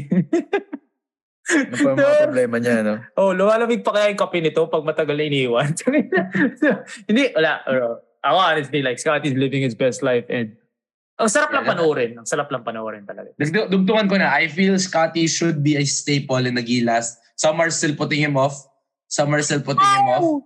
[1.52, 2.96] Ano pa yung mga problema niya, no?
[3.18, 5.74] oh, lumalamig pa kaya yung kape nito pag matagal na iniwan.
[7.10, 7.66] Hindi, wala.
[7.66, 7.88] Bro.
[8.22, 10.54] Ako honestly, like, Scotty's living his best life and
[11.22, 12.18] ang sarap lang panoorin.
[12.18, 13.30] Ang sarap lang panoorin talaga.
[13.70, 17.14] Dugtungan ko na, I feel Scotty should be a staple in the Gilas.
[17.38, 18.58] Some are still putting him off.
[19.06, 20.42] Some are still putting him off.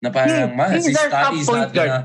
[0.00, 2.00] Na parang, He- man, he's si Scotty is not gonna,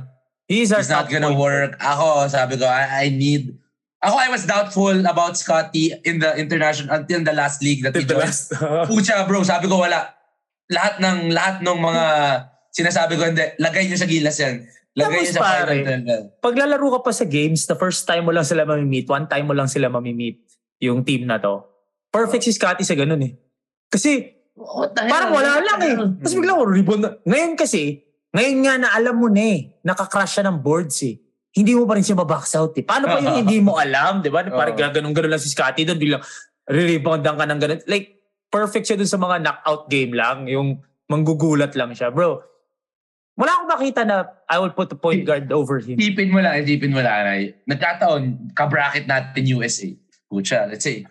[0.46, 1.74] He's he's not gonna work.
[1.82, 3.58] Ako, sabi ko, I, I need,
[3.98, 8.06] ako, I was doubtful about Scotty in the international, until the last league that he
[8.06, 8.30] joined.
[8.30, 8.54] last.
[8.86, 10.14] Pucha, bro, sabi ko wala.
[10.70, 12.06] Lahat ng, lahat ng mga
[12.70, 14.70] sinasabi ko, hindi, lagay niyo sa Gilas yan.
[14.94, 16.04] Lagay niyo sa pare, final
[16.38, 16.46] 12.
[16.46, 19.56] paglalaro ka pa sa games, the first time mo lang sila mamimit, one time mo
[19.56, 20.44] lang sila mamimit
[20.84, 21.64] yung team na to.
[22.12, 23.34] Perfect si Scotty sa ganun eh.
[23.90, 25.12] Kasi The hell?
[25.12, 25.96] parang wala lang eh.
[26.24, 27.10] Tapos biglang rebound na.
[27.28, 31.20] Ngayon kasi, ngayon nga na alam mo na eh, nakakrush siya ng boards eh.
[31.56, 32.84] Hindi mo pa rin siya mabox out eh.
[32.84, 34.44] Paano pa yung hindi mo alam, di ba?
[34.48, 34.80] Parang Oo.
[34.80, 36.24] gaganon-ganon lang si Scotty doon, biglang
[36.68, 37.80] re-reboundan ka ng ganun.
[37.88, 38.16] Like,
[38.52, 40.80] perfect siya doon sa mga knockout game lang, yung
[41.12, 42.12] manggugulat lang siya.
[42.12, 42.44] Bro,
[43.36, 46.00] wala akong makita na I will put the point guard over him.
[46.00, 47.28] Isipin mo lang, isipin mo lang.
[47.28, 49.92] Ay, nagkataon, kabracket natin USA.
[50.32, 51.04] Pucha, let's say,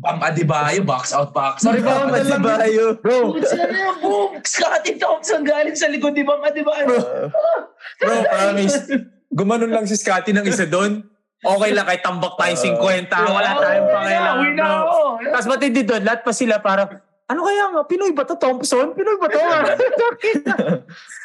[0.00, 1.76] Bam Adebayo, box out, box out.
[1.76, 2.96] Sorry, Bam Adebayo.
[3.04, 4.30] Bro, yun, boom!
[4.40, 6.88] Scotty Thompson galing sa likod ni Bam Adebayo.
[8.00, 8.76] Bro, promise.
[9.28, 11.04] Gumanon lang si Scotty ng isa doon.
[11.40, 12.76] Okay lang kahit tambak tayo 50.
[13.32, 15.16] Wala tayong na bro.
[15.24, 17.00] Tapos matindi doon, lahat pa sila parang,
[17.32, 18.92] ano kaya nga, Pinoy ba to Thompson?
[18.92, 19.40] Pinoy ba to?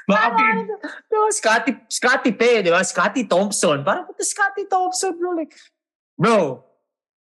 [0.08, 0.72] Baka pin-
[1.12, 2.80] Diba, Scotty, Scotty P, di ba?
[2.80, 3.84] Scotty Thompson.
[3.84, 5.36] Parang, puta Scotty Thompson, bro.
[5.36, 5.52] Like,
[6.16, 6.64] bro,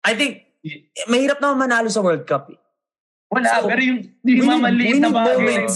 [0.07, 0.46] I think,
[1.05, 2.49] mahirap naman manalo sa World Cup.
[2.49, 2.59] eh.
[3.27, 5.35] Wala, So, pero yung we yung need- mga maliit we na bagay.
[5.35, 5.75] moments.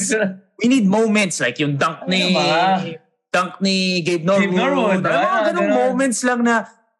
[0.55, 2.79] We need moments like yung dunk ni, Ano ba?
[3.27, 4.45] dunk ni Gabe Norwood.
[4.45, 5.69] Gabe Norwood, Ano, ah, ganun.
[5.69, 6.55] moments lang na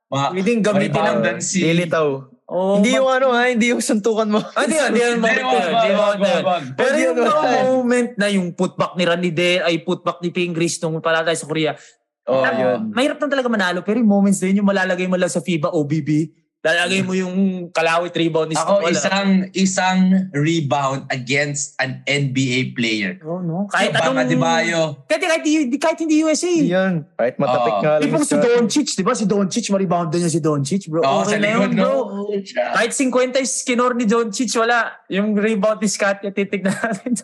[0.08, 1.20] Mga, pwedeng gamitin ng...
[1.40, 2.08] Lilitaw.
[2.52, 4.44] Oh, hindi yung ano ha, hindi yung suntukan mo.
[4.44, 6.36] Ah, di yun, Hindi, na yun, na.
[6.76, 7.64] Pero Hindi yung yun, mga wag.
[7.64, 11.48] moment na yung putback ni Randy Del, ay putback ni Pingris nung pala tayo sa
[11.48, 11.80] Korea.
[12.28, 12.92] Oh, mo, yun.
[12.92, 15.72] Mahirap na talaga manalo, pero yung moments na yun, yung malalagay mo lang sa FIBA
[15.72, 16.28] OBB,
[16.62, 18.94] lalagay mo yung kalawit rebound ni Ako Wala.
[18.94, 23.18] isang isang rebound against an NBA player.
[23.26, 23.66] Oh, no?
[23.66, 24.30] Kahit Baka anong...
[24.30, 25.02] di bayo.
[25.10, 26.54] Kahit, kahit, kahit, kahit hindi USA.
[26.54, 27.02] Yun.
[27.18, 27.82] Kahit matapik Oo.
[27.82, 28.22] nga lang.
[28.22, 28.38] Si.
[28.38, 29.14] Doncic, di ba?
[29.18, 31.02] Si Doncic, ma-rebound niya si Doncic, bro.
[31.02, 31.90] Oo, okay sa likod, yun, bro.
[31.90, 32.30] no?
[32.78, 35.02] Kahit 50 yung skinor ni Doncic, wala.
[35.10, 37.18] Yung rebound ni Scotty, titignan natin.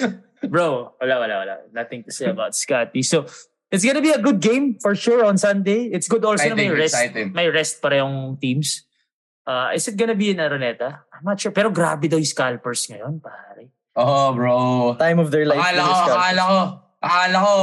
[0.52, 1.54] bro, wala, wala, wala.
[1.76, 3.04] Nothing to say about Scotty.
[3.04, 3.28] So,
[3.70, 5.92] it's gonna be a good game for sure on Sunday.
[5.92, 6.94] It's good also na may rest.
[6.96, 7.32] exciting.
[7.32, 8.84] May rest parehong teams.
[9.48, 11.04] Uh, is it gonna be in Araneta?
[11.12, 11.52] I'm not sure.
[11.52, 13.72] Pero grabe daw yung scalpers ngayon, pare.
[13.98, 14.94] Oh, bro.
[14.94, 15.58] Time of their life.
[15.58, 16.58] Akala ko, yung akala ko,
[17.02, 17.54] akala ko,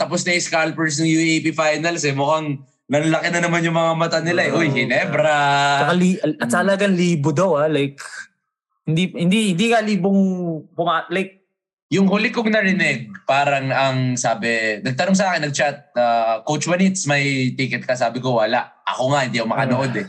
[0.00, 2.14] tapos na yung scalpers ng UAP Finals eh.
[2.16, 4.56] Mukhang nanlaki na naman yung mga mata nila eh.
[4.56, 5.36] Uy, Ginebra.
[5.84, 7.68] Saka li- at talagang libo daw ah.
[7.68, 8.00] Like,
[8.88, 10.20] hindi, hindi, hindi ka libong,
[10.72, 11.43] bunga, like,
[11.92, 17.52] Yung huli kong narinig, parang ang sabi, nagtanong sa akin, nag-chat, uh, Coach Wanitz, may
[17.52, 17.92] ticket ka?
[17.92, 18.80] Sabi ko, wala.
[18.88, 20.06] Ako nga, hindi ako makanood eh.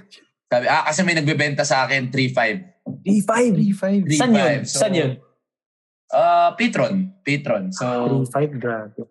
[0.47, 3.03] Sabi, ah, kasi may nagbebenta sa akin, 3-5.
[3.03, 3.33] E5.
[4.07, 4.15] 3-5.
[4.15, 4.55] San yun?
[4.63, 4.71] 3-5.
[4.71, 5.11] So, San yun?
[6.13, 6.93] Uh, Patron.
[7.25, 7.63] Patron.
[7.75, 9.03] So, 3-5, grabe.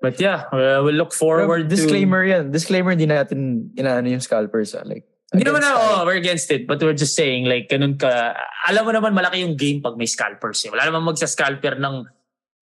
[0.00, 1.76] But yeah, uh, we'll look forward to...
[1.76, 2.48] disclaimer yan.
[2.48, 4.72] Disclaimer, hindi natin inaano yung scalpers.
[4.72, 4.80] Ah.
[4.88, 6.66] Like, Hindi naman na, oh, we're against it.
[6.66, 8.34] But we're just saying, like, ganun ka...
[8.66, 10.66] Alam mo naman, malaki yung game pag may scalpers.
[10.66, 10.70] Eh.
[10.74, 12.02] Wala naman magsa-scalper ng,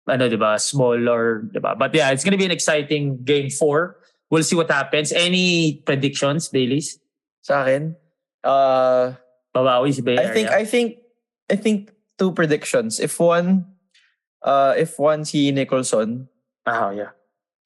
[0.05, 1.72] ano, di ba, small or, di ba?
[1.72, 3.96] But yeah, it's gonna be an exciting game four.
[4.28, 5.12] We'll see what happens.
[5.12, 7.00] Any predictions, Dailies?
[7.40, 7.96] Sa akin,
[8.44, 9.16] uh,
[9.55, 10.88] Babawi si Bay I think, I think,
[11.50, 13.00] I think two predictions.
[13.00, 13.66] If one,
[14.42, 16.28] uh, if one si Nicholson,
[16.64, 17.11] Ah, yeah.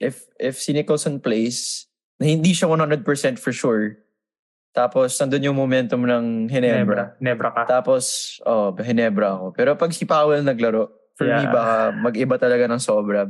[0.00, 1.86] if if si Nicholson plays,
[2.18, 3.04] na hindi siya 100%
[3.38, 4.00] for sure,
[4.76, 7.16] tapos nandun yung momentum ng Hinebra.
[7.16, 7.62] Nebra ka.
[7.64, 9.46] Tapos, oh, Hinebra ako.
[9.56, 11.48] Pero pag si Powell naglaro, for me, Yeah.
[11.48, 13.24] baka mag-iba talaga ng sobra.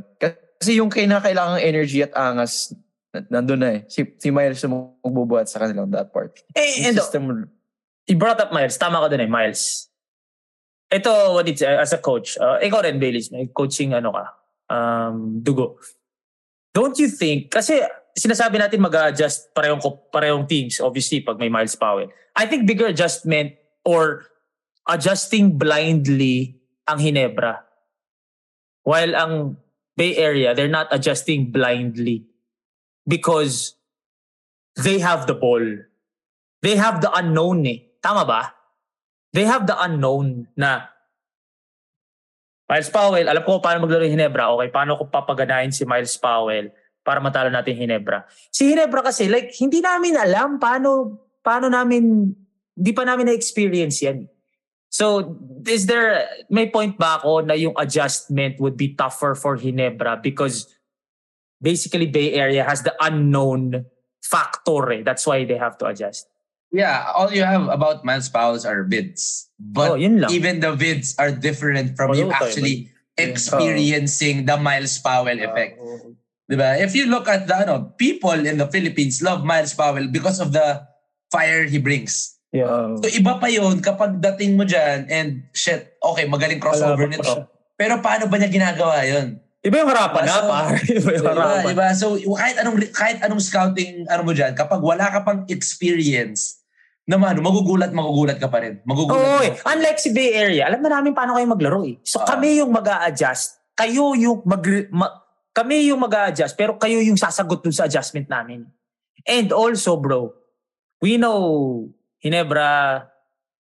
[0.59, 2.75] Kasi yung kinakailangang energy at angas,
[3.15, 3.81] na- nandun na eh.
[3.87, 6.35] Si, si Miles yung magbubuhat sa kanilang that part.
[6.51, 7.23] Eh, Yung and system,
[8.03, 8.75] you brought up Miles.
[8.75, 9.87] Tama ka dun eh, Miles.
[10.91, 14.23] Ito, what it's, uh, as a coach, uh, ikaw rin, Baileys, may coaching ano ka,
[14.67, 15.79] um, dugo.
[16.75, 17.79] Don't you think, kasi
[18.17, 22.09] sinasabi natin mag-adjust parehong, parehong teams, obviously, pag may Miles Powell.
[22.33, 23.53] I think bigger adjustment
[23.85, 24.25] or
[24.89, 26.57] adjusting blindly
[26.89, 27.61] ang Hinebra.
[28.81, 29.33] While ang
[29.93, 32.25] Bay Area, they're not adjusting blindly
[33.05, 33.77] because
[34.77, 35.61] they have the ball.
[36.61, 37.85] They have the unknown eh.
[38.01, 38.53] Tama ba?
[39.33, 40.89] They have the unknown na
[42.67, 44.51] Miles Powell, alam ko paano maglaro yung Hinebra.
[44.57, 46.67] Okay, paano ko papaganahin si Miles Powell
[47.07, 48.27] para matalo natin Hinebra.
[48.51, 52.35] Si Hinebra kasi, like, hindi namin alam paano, paano namin,
[52.75, 54.27] hindi pa namin na-experience yan.
[54.91, 60.19] So, is there, may point ba ako na yung adjustment would be tougher for Hinebra
[60.19, 60.67] because
[61.63, 63.87] basically Bay Area has the unknown
[64.19, 65.01] factor eh.
[65.07, 66.27] That's why they have to adjust.
[66.71, 69.47] yeah, all you have about Miles Powell are vids.
[69.59, 74.99] But oh, even the vids are different from you Pareho tayo, actually experiencing the Miles
[74.99, 75.79] Powell effect.
[75.79, 76.15] Oh.
[76.47, 76.79] Diba?
[76.79, 80.51] If you look at the ano, people in the Philippines love Miles Powell because of
[80.51, 80.79] the
[81.27, 82.39] fire he brings.
[82.49, 82.71] Yeah.
[82.71, 87.51] uh, So iba pa yun kapag dating mo dyan and shit, okay, magaling crossover nito.
[87.75, 89.43] Pero paano ba niya ginagawa yun?
[89.59, 90.67] Iba yung harapan na, So, par.
[90.95, 91.63] Iba yung Diba, harapan.
[91.67, 91.87] diba?
[91.91, 96.63] So kahit anong kahit anong scouting ano mo dyan, kapag wala ka pang experience,
[97.03, 98.79] naman, magugulat, magugulat ka pa rin.
[98.83, 99.19] Magugulat.
[99.19, 99.51] Oo, eh.
[99.63, 101.99] Unlike si Bay Area, alam na namin paano kayo maglaro eh.
[102.03, 102.27] So Ah.
[102.27, 104.63] kami yung mag adjust Kayo yung mag...
[104.89, 105.26] ma-
[105.57, 108.69] kami yung mag adjust pero kayo yung sasagot dun sa adjustment namin.
[109.25, 110.29] And also, bro,
[111.01, 111.89] we know
[112.21, 113.01] Hinebra,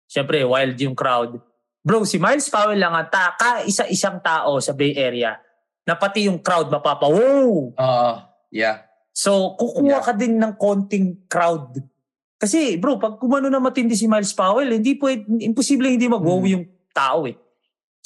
[0.04, 1.40] syempre, wild yung crowd.
[1.80, 5.40] Bro, si Miles Powell lang ang ta- ka-isa-isang tao sa Bay Area
[5.86, 7.72] na pati yung crowd mapapa, wow!
[7.72, 8.12] Oo,
[8.50, 8.84] yeah.
[9.16, 10.04] So, kukuha Yeah.
[10.04, 11.80] ka din ng konting crowd.
[12.36, 16.52] Kasi, bro, pag kumano na matindi si Miles Powell, hindi pwede, imposible hindi mag-wow Hmm.
[16.52, 17.32] yung tao eh.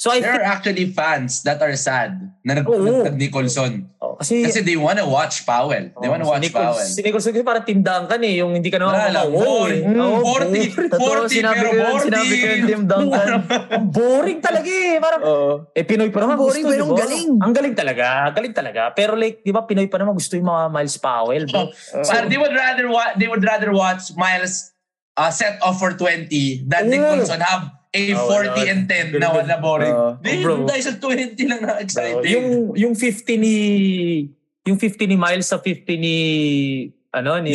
[0.01, 3.05] So I There think, are actually fans that are sad na nag, Oo.
[3.05, 3.85] nag Nicholson.
[4.01, 5.93] oh, kasi, Kasi they wanna watch Powell.
[5.93, 6.89] They wanna oh, watch si Nicholson, Powell.
[6.89, 9.29] si Nicholson kasi parang Team Duncan eh, yung hindi ka naman Wala.
[9.29, 13.27] Mm, Oo, 40, Totoo, 40 sinabi pero yun, sinabi ko yun, Tim Duncan.
[13.93, 14.97] Boring talaga eh.
[14.97, 15.51] Parang, Oo.
[15.69, 17.01] eh, Pinoy pa naman Boring, gusto, pero di ang ba?
[17.05, 17.29] galing.
[17.37, 18.05] Ang galing talaga.
[18.33, 18.81] Galing talaga.
[18.97, 21.69] Pero like, di ba, Pinoy pa naman gusto yung mga Miles Powell, bro.
[22.09, 24.73] Parang they would rather wa- they would rather watch Miles
[25.13, 26.25] uh, set off for 20
[26.65, 26.89] than Oo.
[26.89, 28.71] Nicholson have a Oh, 40 wala.
[28.71, 29.95] and 10 na wala boring.
[30.19, 30.55] Di, bro.
[30.55, 32.23] doon tayo sa 20 lang na exciting.
[32.23, 33.55] yung, yung 50 ni,
[34.63, 36.15] yung 50 ni Miles sa 50 ni,
[37.11, 37.51] ano, ni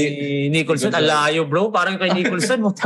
[0.53, 0.93] Nicholson, Nicholson.
[0.93, 1.73] alayo bro.
[1.73, 2.77] Parang kay Nicholson, 50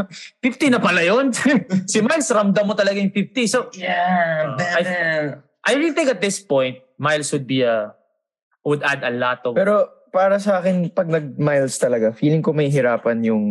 [0.75, 1.35] na pala yun.
[1.91, 3.47] si Miles, ramdam mo talaga yung 50.
[3.47, 5.43] So, yeah, Uh, better.
[5.61, 7.91] I really think at this point, Miles would be a,
[8.63, 12.67] would add a lot of, Pero para sa akin, pag nag-miles talaga, feeling ko may
[12.67, 13.45] hirapan yung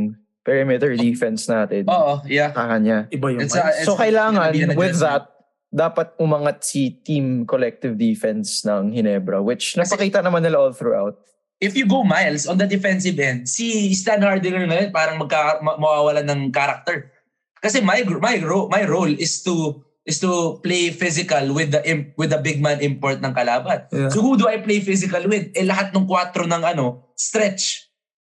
[0.49, 1.85] perimeter defense natin.
[1.85, 2.49] Oo, yeah.
[2.49, 3.05] Sa kanya.
[3.13, 5.29] iba yung It's a- So gonna kailangan, with that,
[5.69, 11.21] dapat umangat si team collective defense ng Hinebra, which napakita naman nila all throughout.
[11.61, 15.77] If you go Miles on the defensive end, si Stan Hardinger ngayon parang magka, ma-
[15.77, 17.13] mawawalan ng character.
[17.59, 22.15] Kasi my my ro- my role is to is to play physical with the imp,
[22.15, 23.85] with the big man import ng kalaban.
[23.91, 24.07] Yeah.
[24.09, 25.51] So who do I play physical with?
[25.53, 27.88] Eh lahat ng kwatro ng ano, stretch.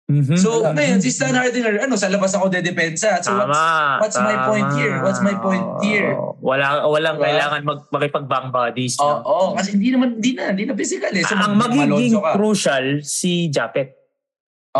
[0.08, 0.40] Mhm.
[0.40, 3.20] So ngayon si Stan Hardinger, ano, sa labas ako dedepensa.
[3.20, 4.78] So what's, Tama, what's my point tama.
[4.80, 4.96] here?
[5.04, 6.16] What's my point here?
[6.40, 7.28] Wala, walang Diba?
[7.28, 8.96] kailangan mag, makipag-bang bodies.
[8.96, 9.16] Oo, no?
[9.20, 11.20] oh, kasi hindi naman, hindi na, hindi na physical eh.
[11.20, 14.00] So, Ang mag- magiging crucial si Japet.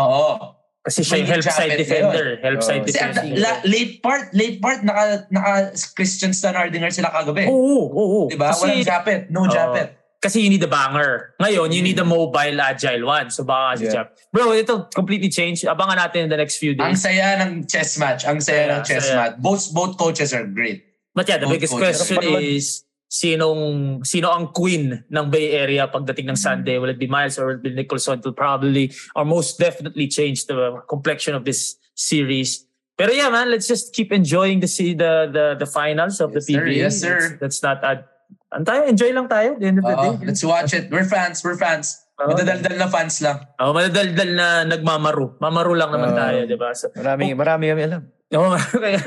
[0.01, 0.57] Oo.
[0.81, 2.25] Kasi siya yung help side defender.
[2.41, 2.65] Help Oo.
[2.65, 3.23] side Kasi at defender.
[3.29, 5.51] the- la- late part, late part, naka, naka
[5.93, 7.45] Christian Stan Hardinger sila kagabi.
[7.45, 8.21] Oo, oo, oo.
[8.25, 8.49] Diba?
[8.49, 9.29] Kasi, Walang Japet.
[9.29, 9.53] No Oo.
[9.53, 9.93] Japet.
[10.19, 11.33] Kasi you need a banger.
[11.39, 13.31] Ngayon, you need a mobile, agile one.
[13.31, 14.11] So baka Yeah.
[14.35, 15.63] Bro, ito completely changed.
[15.63, 17.01] Abangan natin in the next few Ang days.
[17.01, 18.27] saya ng chess match.
[18.27, 19.15] Ang saya Saya, ng chess saya.
[19.15, 19.35] match.
[19.39, 20.83] Both both coaches are great.
[21.15, 22.03] But yeah, the Both biggest coaches.
[22.03, 23.59] question is sinong
[24.05, 26.77] sino ang queen ng Bay Area pagdating ng Sunday?
[26.77, 28.19] Will it be Miles or will it be Nicholson?
[28.19, 32.67] It will probably or most definitely change the complexion of this series.
[32.93, 36.51] Pero yeah, man, let's just keep enjoying the the the the finals of the Yes,
[36.51, 36.59] sir.
[36.67, 36.75] PBA.
[36.75, 37.17] Yes, sir.
[37.19, 38.03] Let's, let's not add.
[38.49, 40.25] Tayo, enjoy lang tayo at the end of the Oo, day.
[40.25, 40.89] let's watch it.
[40.89, 41.45] We're fans.
[41.45, 42.01] We're fans.
[42.17, 42.33] Oo.
[42.33, 43.37] Madadaldal na fans lang.
[43.61, 45.37] Oh, madadaldal na nagmamaru.
[45.37, 46.17] Mamaru lang naman Oo.
[46.17, 46.73] tayo, di ba?
[46.73, 48.01] So, Marami, marami kami alam.
[48.33, 49.05] Oo, kaya-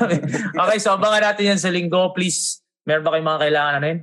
[0.55, 2.15] okay, so abangan natin yan sa linggo.
[2.15, 3.99] Please, meron ba kayong mga kailangan ano yun?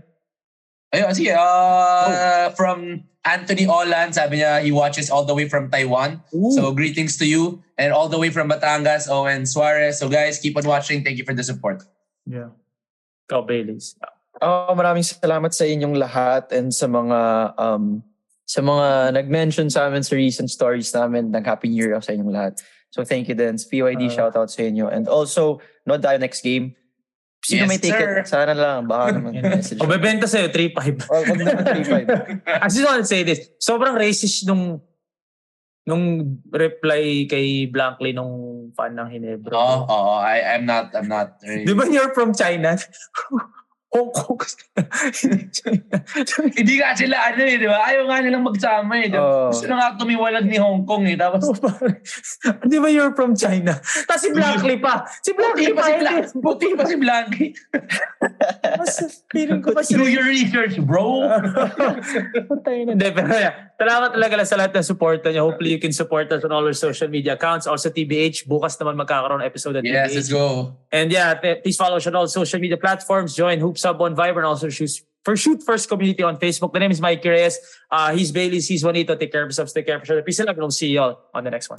[0.91, 1.33] Ayun, sige.
[1.33, 2.79] Uh, From
[3.23, 6.21] Anthony Olan, sabi niya, he watches all the way from Taiwan.
[6.53, 7.65] So greetings to you.
[7.77, 10.01] And all the way from Batangas, Owen Suarez.
[10.01, 11.01] So guys, keep on watching.
[11.01, 11.81] Thank you for the support.
[12.27, 12.53] Yeah.
[13.25, 13.95] Ikaw, Baileys.
[14.41, 18.01] Oh, maraming salamat sa inyong lahat and sa mga um
[18.49, 22.33] sa mga nag-mention sa amin sa recent stories namin ng Happy New Year sa inyong
[22.33, 22.59] lahat.
[22.91, 23.55] So thank you din.
[23.55, 24.91] PYD Uh, shoutout sa inyo.
[24.91, 26.75] And also, no tayo next game.
[27.41, 28.27] Sino Yes, may ticket?
[28.27, 28.27] sir.
[28.27, 28.91] Sana lang.
[28.91, 29.79] Baka naman message.
[29.81, 31.09] O, bebenta sa'yo, 3-5.
[31.09, 31.65] Oh, wag naman
[32.43, 32.43] 3-5.
[32.43, 33.49] I just want to say this.
[33.63, 34.83] Sobrang racist nung
[35.89, 39.55] nung reply kay Blankly nung fan ng Hinebra.
[39.57, 41.41] Oh, oh, I, I'm not, I'm not.
[41.41, 42.77] Di ba you're from China?
[43.91, 44.39] Hong Kong.
[46.55, 47.79] Hindi nga sila ano eh, di ba?
[47.91, 49.11] Ayaw nga nilang magsama eh.
[49.11, 49.27] di ba?
[49.27, 49.51] Oo.
[49.51, 51.19] Gusto na nga tumiwalag ni Hong Kong eh.
[51.19, 51.51] Tapos,
[52.71, 53.83] Di ba you're from China?
[53.83, 55.03] Tapos si Blankly pa.
[55.27, 56.07] Si Blankly puti pa si hindi.
[56.07, 56.39] Blanky.
[56.39, 57.47] Puti pa si Blanky.
[58.79, 58.95] Mas
[59.35, 61.27] feeling ko pa si Do your research, bro.
[62.71, 63.75] Hindi, pero yeah.
[63.81, 65.49] Salamat talaga lang sa lahat ng support niyo.
[65.49, 67.65] Hopefully you can support us on all our social media accounts.
[67.65, 70.17] Also TBH, bukas naman magkakaroon episode at yes, TBH.
[70.21, 70.77] let's go.
[70.93, 73.33] And yeah, please follow us on all social media platforms.
[73.33, 74.91] Join Hoops Up on Viber and also shoot
[75.25, 76.73] for Shoot First Community on Facebook.
[76.73, 77.59] The name is Mike Reyes.
[77.91, 78.61] Uh, he's Bailey.
[78.61, 79.17] He's Juanito.
[79.17, 79.73] Take care of yourselves.
[79.73, 80.23] Take care of each other.
[80.23, 80.57] Peace and love.
[80.57, 81.79] And we'll see you all on the next one.